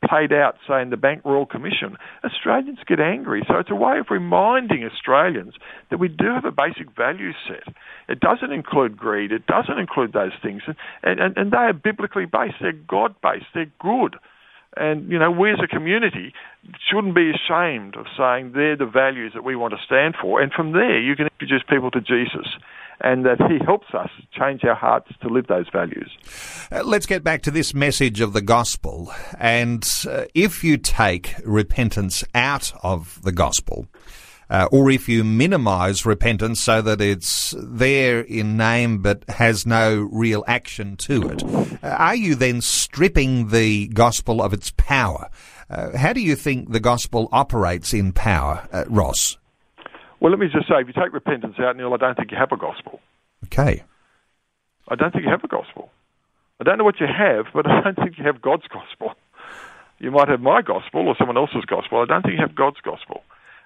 played 0.07 0.33
out, 0.33 0.55
say, 0.67 0.81
in 0.81 0.89
the 0.89 0.97
Bank 0.97 1.21
Royal 1.23 1.45
Commission, 1.45 1.97
Australians 2.23 2.79
get 2.87 2.99
angry. 2.99 3.43
So 3.47 3.57
it's 3.57 3.69
a 3.69 3.75
way 3.75 3.99
of 3.99 4.07
reminding 4.09 4.83
Australians 4.83 5.53
that 5.89 5.99
we 5.99 6.07
do 6.07 6.25
have 6.25 6.45
a 6.45 6.51
basic 6.51 6.95
value 6.95 7.31
set. 7.47 7.73
It 8.09 8.19
doesn't 8.19 8.51
include 8.51 8.97
greed. 8.97 9.31
It 9.31 9.45
doesn't 9.47 9.77
include 9.77 10.13
those 10.13 10.33
things. 10.41 10.63
And, 11.03 11.19
and, 11.19 11.37
and 11.37 11.51
they 11.51 11.57
are 11.57 11.73
biblically 11.73 12.25
based. 12.25 12.55
They're 12.61 12.71
God 12.71 13.15
based. 13.21 13.45
They're 13.53 13.71
good. 13.79 14.17
And, 14.77 15.11
you 15.11 15.19
know, 15.19 15.29
we 15.29 15.51
as 15.51 15.59
a 15.61 15.67
community 15.67 16.33
shouldn't 16.89 17.13
be 17.13 17.31
ashamed 17.31 17.97
of 17.97 18.05
saying 18.17 18.53
they're 18.53 18.77
the 18.77 18.85
values 18.85 19.33
that 19.35 19.43
we 19.43 19.55
want 19.55 19.73
to 19.73 19.79
stand 19.85 20.15
for. 20.19 20.41
And 20.41 20.51
from 20.51 20.71
there, 20.71 20.99
you 20.99 21.15
can 21.15 21.27
introduce 21.27 21.63
people 21.67 21.91
to 21.91 21.99
Jesus 21.99 22.47
and 23.03 23.25
that 23.25 23.37
He 23.49 23.63
helps 23.65 23.87
us 23.93 24.09
change 24.31 24.63
our 24.63 24.75
hearts 24.75 25.11
to 25.21 25.27
live 25.27 25.47
those 25.47 25.67
values. 25.71 26.11
Uh, 26.71 26.83
let's 26.83 27.05
get 27.05 27.23
back 27.23 27.41
to 27.43 27.51
this 27.51 27.73
message 27.73 28.21
of 28.21 28.33
the 28.33 28.41
gospel. 28.41 29.11
And 29.39 29.87
uh, 30.07 30.25
if 30.33 30.63
you 30.63 30.77
take 30.77 31.35
repentance 31.45 32.23
out 32.33 32.71
of 32.83 33.21
the 33.23 33.31
gospel, 33.31 33.87
uh, 34.51 34.67
or 34.69 34.91
if 34.91 35.07
you 35.07 35.23
minimize 35.23 36.05
repentance 36.05 36.61
so 36.61 36.81
that 36.81 36.99
it's 36.99 37.55
there 37.57 38.19
in 38.19 38.57
name 38.57 39.01
but 39.01 39.23
has 39.29 39.65
no 39.65 40.09
real 40.11 40.43
action 40.45 40.97
to 40.97 41.29
it, 41.29 41.43
uh, 41.81 41.87
are 41.87 42.15
you 42.15 42.35
then 42.35 42.59
stripping 42.59 43.47
the 43.47 43.87
gospel 43.87 44.41
of 44.41 44.51
its 44.51 44.71
power? 44.75 45.29
Uh, 45.69 45.97
how 45.97 46.11
do 46.11 46.19
you 46.19 46.35
think 46.35 46.71
the 46.71 46.81
gospel 46.81 47.29
operates 47.31 47.93
in 47.93 48.11
power, 48.11 48.67
uh, 48.73 48.83
Ross? 48.89 49.37
Well, 50.21 50.29
let 50.29 50.39
me 50.39 50.47
just 50.53 50.67
say, 50.67 50.75
if 50.79 50.87
you 50.87 50.93
take 50.93 51.13
repentance 51.13 51.55
out, 51.59 51.75
Neil, 51.75 51.93
I 51.93 51.97
don't 51.97 52.15
think 52.15 52.31
you 52.31 52.37
have 52.37 52.51
a 52.51 52.57
gospel. 52.57 53.01
Okay. 53.45 53.83
I 54.87 54.95
don't 54.95 55.11
think 55.11 55.25
you 55.25 55.31
have 55.31 55.43
a 55.43 55.47
gospel. 55.47 55.89
I 56.59 56.63
don't 56.63 56.77
know 56.77 56.83
what 56.83 56.99
you 56.99 57.07
have, 57.07 57.47
but 57.53 57.67
I 57.69 57.81
don't 57.81 57.95
think 57.95 58.19
you 58.19 58.23
have 58.25 58.39
God's 58.39 58.67
gospel. 58.67 59.15
You 59.97 60.11
might 60.11 60.29
have 60.29 60.39
my 60.39 60.61
gospel 60.61 61.07
or 61.07 61.15
someone 61.17 61.37
else's 61.37 61.65
gospel. 61.65 62.01
I 62.01 62.05
don't 62.05 62.21
think 62.21 62.35
you 62.35 62.45
have 62.45 62.55
God's 62.55 62.79
gospel. 62.83 63.23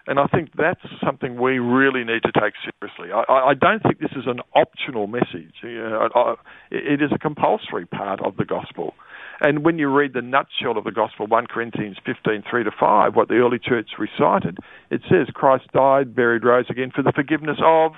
And 0.07 0.19
I 0.19 0.27
think 0.27 0.51
that's 0.55 0.81
something 1.03 1.41
we 1.41 1.59
really 1.59 2.03
need 2.03 2.21
to 2.23 2.31
take 2.31 2.53
seriously. 2.63 3.11
I, 3.11 3.51
I 3.51 3.53
don't 3.53 3.81
think 3.81 3.99
this 3.99 4.11
is 4.15 4.27
an 4.27 4.39
optional 4.53 5.07
message. 5.07 5.55
You 5.63 5.89
know, 5.89 6.09
I, 6.13 6.19
I, 6.19 6.35
it 6.71 7.01
is 7.01 7.11
a 7.11 7.17
compulsory 7.17 7.85
part 7.85 8.21
of 8.21 8.37
the 8.37 8.45
gospel. 8.45 8.93
And 9.41 9.65
when 9.65 9.77
you 9.77 9.89
read 9.89 10.13
the 10.13 10.21
nutshell 10.21 10.77
of 10.77 10.83
the 10.83 10.91
gospel, 10.91 11.27
1 11.27 11.47
Corinthians 11.47 11.97
15, 12.05 12.43
3 12.49 12.63
to 12.63 12.71
5, 12.71 13.15
what 13.15 13.27
the 13.27 13.35
early 13.35 13.59
church 13.59 13.89
recited, 13.99 14.57
it 14.89 15.01
says 15.09 15.27
Christ 15.33 15.65
died, 15.73 16.15
buried, 16.15 16.43
rose 16.43 16.65
again 16.69 16.91
for 16.95 17.03
the 17.03 17.11
forgiveness 17.11 17.57
of 17.63 17.93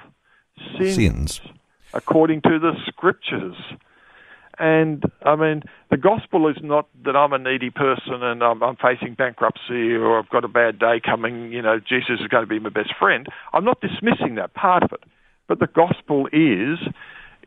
sins, 0.77 0.95
Sins. 0.95 1.41
according 1.93 2.41
to 2.41 2.59
the 2.59 2.73
scriptures. 2.87 3.55
And 4.59 5.03
I 5.23 5.35
mean, 5.35 5.61
the 5.91 5.97
gospel 5.97 6.47
is 6.49 6.57
not 6.63 6.87
that 7.05 7.15
I'm 7.15 7.33
a 7.33 7.37
needy 7.37 7.69
person 7.69 8.23
and 8.23 8.41
I'm, 8.43 8.63
I'm 8.63 8.75
facing 8.75 9.13
bankruptcy 9.13 9.93
or 9.93 10.17
I've 10.17 10.29
got 10.29 10.43
a 10.43 10.47
bad 10.47 10.79
day 10.79 10.99
coming. 11.03 11.51
You 11.51 11.61
know, 11.61 11.79
Jesus 11.79 12.19
is 12.19 12.27
going 12.27 12.43
to 12.43 12.47
be 12.47 12.59
my 12.59 12.69
best 12.69 12.93
friend. 12.97 13.27
I'm 13.53 13.63
not 13.63 13.81
dismissing 13.81 14.35
that 14.35 14.55
part 14.55 14.81
of 14.81 14.91
it, 14.93 15.03
but 15.47 15.59
the 15.59 15.67
gospel 15.67 16.27
is, 16.33 16.79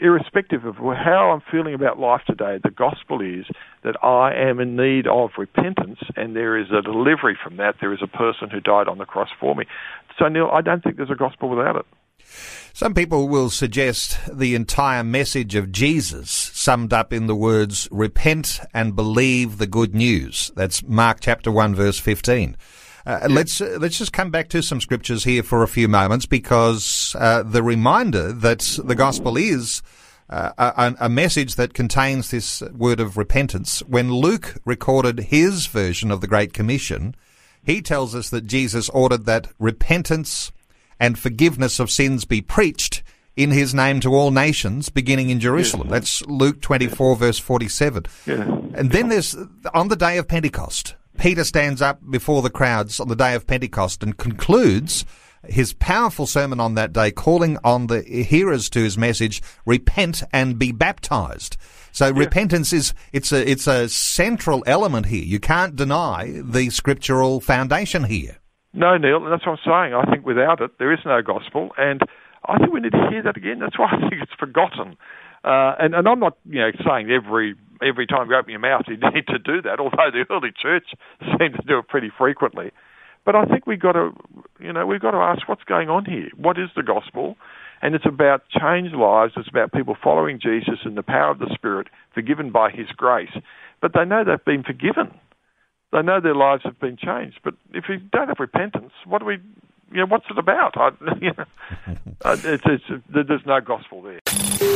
irrespective 0.00 0.64
of 0.64 0.76
how 0.76 1.30
I'm 1.32 1.42
feeling 1.50 1.74
about 1.74 1.98
life 1.98 2.22
today, 2.26 2.58
the 2.62 2.70
gospel 2.70 3.20
is 3.20 3.46
that 3.84 4.02
I 4.02 4.34
am 4.34 4.60
in 4.60 4.76
need 4.76 5.06
of 5.06 5.30
repentance, 5.38 5.98
and 6.16 6.34
there 6.34 6.58
is 6.58 6.68
a 6.70 6.82
delivery 6.82 7.36
from 7.42 7.56
that. 7.58 7.76
There 7.80 7.92
is 7.92 8.00
a 8.02 8.06
person 8.06 8.50
who 8.50 8.60
died 8.60 8.88
on 8.88 8.98
the 8.98 9.04
cross 9.04 9.28
for 9.38 9.54
me. 9.54 9.64
So, 10.18 10.28
Neil, 10.28 10.50
I 10.52 10.60
don't 10.60 10.82
think 10.82 10.96
there's 10.96 11.10
a 11.10 11.14
gospel 11.14 11.48
without 11.48 11.76
it. 11.76 11.86
Some 12.72 12.94
people 12.94 13.28
will 13.28 13.50
suggest 13.50 14.18
the 14.32 14.54
entire 14.54 15.02
message 15.02 15.54
of 15.54 15.72
Jesus 15.72 16.30
summed 16.30 16.92
up 16.92 17.12
in 17.12 17.26
the 17.26 17.34
words, 17.34 17.88
repent 17.90 18.60
and 18.72 18.94
believe 18.94 19.58
the 19.58 19.66
good 19.66 19.94
news. 19.94 20.52
That's 20.54 20.82
Mark 20.82 21.18
chapter 21.20 21.50
1 21.50 21.74
verse 21.74 21.98
15. 21.98 22.56
Uh, 23.06 23.26
Let's 23.30 23.60
uh, 23.60 23.78
let's 23.80 23.98
just 23.98 24.12
come 24.12 24.30
back 24.30 24.48
to 24.50 24.62
some 24.62 24.80
scriptures 24.80 25.24
here 25.24 25.42
for 25.42 25.62
a 25.62 25.68
few 25.68 25.88
moments 25.88 26.26
because 26.26 27.16
uh, 27.18 27.42
the 27.42 27.62
reminder 27.62 28.32
that 28.32 28.78
the 28.84 28.94
gospel 28.94 29.36
is 29.36 29.82
uh, 30.28 30.52
a, 30.58 31.06
a 31.06 31.08
message 31.08 31.56
that 31.56 31.74
contains 31.74 32.30
this 32.30 32.62
word 32.72 33.00
of 33.00 33.16
repentance. 33.16 33.80
When 33.80 34.12
Luke 34.12 34.56
recorded 34.64 35.18
his 35.18 35.66
version 35.66 36.10
of 36.10 36.20
the 36.20 36.28
Great 36.28 36.52
Commission, 36.52 37.14
he 37.62 37.82
tells 37.82 38.14
us 38.14 38.30
that 38.30 38.46
Jesus 38.46 38.88
ordered 38.90 39.26
that 39.26 39.48
repentance 39.58 40.52
and 40.98 41.18
forgiveness 41.18 41.80
of 41.80 41.90
sins 41.90 42.24
be 42.24 42.40
preached 42.40 43.02
in 43.36 43.50
his 43.50 43.74
name 43.74 44.00
to 44.00 44.14
all 44.14 44.30
nations, 44.30 44.88
beginning 44.88 45.30
in 45.30 45.40
Jerusalem. 45.40 45.88
That's 45.88 46.24
Luke 46.26 46.60
24, 46.60 47.16
verse 47.16 47.38
47. 47.38 48.04
Yeah. 48.26 48.42
And 48.74 48.90
then 48.92 49.08
there's, 49.08 49.34
on 49.72 49.88
the 49.88 49.96
day 49.96 50.18
of 50.18 50.28
Pentecost, 50.28 50.94
Peter 51.20 51.44
stands 51.44 51.82
up 51.82 52.00
before 52.10 52.40
the 52.40 52.48
crowds 52.48 52.98
on 52.98 53.08
the 53.08 53.14
day 53.14 53.34
of 53.34 53.46
Pentecost 53.46 54.02
and 54.02 54.16
concludes 54.16 55.04
his 55.44 55.74
powerful 55.74 56.26
sermon 56.26 56.60
on 56.60 56.76
that 56.76 56.94
day, 56.94 57.10
calling 57.10 57.58
on 57.62 57.88
the 57.88 58.00
hearers 58.00 58.70
to 58.70 58.78
his 58.78 58.96
message, 58.96 59.42
repent 59.66 60.22
and 60.32 60.58
be 60.58 60.72
baptized. 60.72 61.58
So 61.92 62.10
repentance 62.10 62.72
is, 62.72 62.94
it's 63.12 63.32
a, 63.32 63.50
it's 63.50 63.66
a 63.66 63.90
central 63.90 64.62
element 64.66 65.06
here. 65.06 65.22
You 65.22 65.38
can't 65.40 65.76
deny 65.76 66.40
the 66.42 66.70
scriptural 66.70 67.40
foundation 67.40 68.04
here. 68.04 68.38
No, 68.72 68.96
Neil, 68.96 69.20
that's 69.28 69.44
what 69.44 69.58
I'm 69.66 69.90
saying. 69.90 69.94
I 69.94 70.10
think 70.10 70.24
without 70.24 70.62
it, 70.62 70.78
there 70.78 70.90
is 70.90 71.00
no 71.04 71.20
gospel, 71.20 71.68
and 71.76 72.00
I 72.46 72.56
think 72.56 72.72
we 72.72 72.80
need 72.80 72.92
to 72.92 73.08
hear 73.10 73.22
that 73.24 73.36
again. 73.36 73.58
That's 73.58 73.78
why 73.78 73.88
I 73.92 74.00
think 74.08 74.22
it's 74.22 74.32
forgotten. 74.38 74.96
Uh, 75.44 75.74
and, 75.78 75.94
and 75.94 76.08
I'm 76.08 76.20
not, 76.20 76.38
you 76.48 76.60
know, 76.60 76.70
saying 76.82 77.10
every 77.10 77.56
every 77.82 78.06
time 78.06 78.30
you 78.30 78.36
open 78.36 78.50
your 78.50 78.60
mouth 78.60 78.82
you 78.88 78.96
need 79.14 79.26
to 79.28 79.38
do 79.38 79.62
that. 79.62 79.80
Although 79.80 80.10
the 80.12 80.24
early 80.30 80.52
church 80.52 80.86
seemed 81.38 81.54
to 81.54 81.62
do 81.66 81.78
it 81.78 81.88
pretty 81.88 82.10
frequently, 82.16 82.70
but 83.24 83.34
I 83.34 83.44
think 83.44 83.66
we've 83.66 83.80
got 83.80 83.92
to, 83.92 84.10
you 84.58 84.72
know, 84.72 84.86
we've 84.86 85.00
got 85.00 85.12
to 85.12 85.18
ask 85.18 85.48
what's 85.48 85.64
going 85.64 85.88
on 85.88 86.04
here. 86.04 86.30
What 86.36 86.58
is 86.58 86.70
the 86.74 86.82
gospel? 86.82 87.36
And 87.82 87.94
it's 87.94 88.06
about 88.06 88.42
changed 88.48 88.94
lives. 88.94 89.34
It's 89.36 89.48
about 89.48 89.72
people 89.72 89.96
following 90.02 90.38
Jesus 90.40 90.80
in 90.84 90.94
the 90.94 91.02
power 91.02 91.30
of 91.30 91.38
the 91.38 91.50
Spirit, 91.54 91.88
forgiven 92.14 92.50
by 92.50 92.70
His 92.70 92.88
grace. 92.88 93.30
But 93.80 93.92
they 93.94 94.04
know 94.04 94.24
they've 94.24 94.44
been 94.44 94.62
forgiven. 94.62 95.14
They 95.92 96.02
know 96.02 96.20
their 96.20 96.34
lives 96.34 96.62
have 96.64 96.78
been 96.78 96.96
changed. 96.96 97.40
But 97.42 97.54
if 97.72 97.84
we 97.88 97.96
don't 98.12 98.28
have 98.28 98.38
repentance, 98.38 98.92
what 99.06 99.20
do 99.20 99.24
we? 99.26 99.38
You 99.90 99.98
know, 100.00 100.06
what's 100.06 100.26
it 100.30 100.38
about? 100.38 100.76
I, 100.76 100.90
you 101.20 101.32
know, 101.36 101.44
uh, 102.24 102.36
it's, 102.44 102.62
it's, 102.66 102.84
there's 103.08 103.44
no 103.46 103.60
gospel 103.60 104.02
there. 104.02 104.20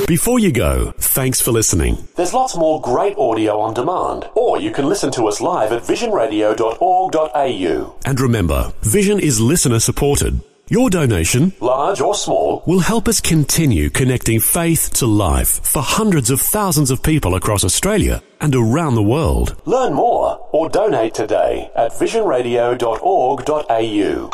Before 0.06 0.38
you 0.38 0.52
go, 0.52 0.92
thanks 0.98 1.40
for 1.40 1.50
listening. 1.52 2.06
There's 2.16 2.34
lots 2.34 2.56
more 2.56 2.80
great 2.80 3.16
audio 3.16 3.60
on 3.60 3.74
demand, 3.74 4.28
or 4.34 4.60
you 4.60 4.70
can 4.72 4.86
listen 4.86 5.10
to 5.12 5.26
us 5.28 5.40
live 5.40 5.70
at 5.72 5.82
visionradio.org.au. 5.82 7.94
And 8.04 8.20
remember, 8.20 8.72
Vision 8.82 9.20
is 9.20 9.40
listener 9.40 9.78
supported. 9.78 10.40
Your 10.68 10.88
donation 10.88 11.52
Large 11.60 12.00
or 12.00 12.14
small, 12.14 12.62
will 12.66 12.80
help 12.80 13.06
us 13.06 13.20
continue 13.20 13.90
connecting 13.90 14.40
faith 14.40 14.90
to 14.94 15.06
life 15.06 15.60
for 15.62 15.82
hundreds 15.82 16.30
of 16.30 16.40
thousands 16.40 16.90
of 16.90 17.02
people 17.02 17.34
across 17.34 17.64
Australia 17.64 18.22
and 18.40 18.54
around 18.54 18.94
the 18.94 19.02
world. 19.02 19.60
learn 19.66 19.92
more 19.92 20.38
or 20.52 20.70
donate 20.70 21.12
today 21.12 21.70
at 21.76 21.92
visionradio.org.au. 21.92 24.30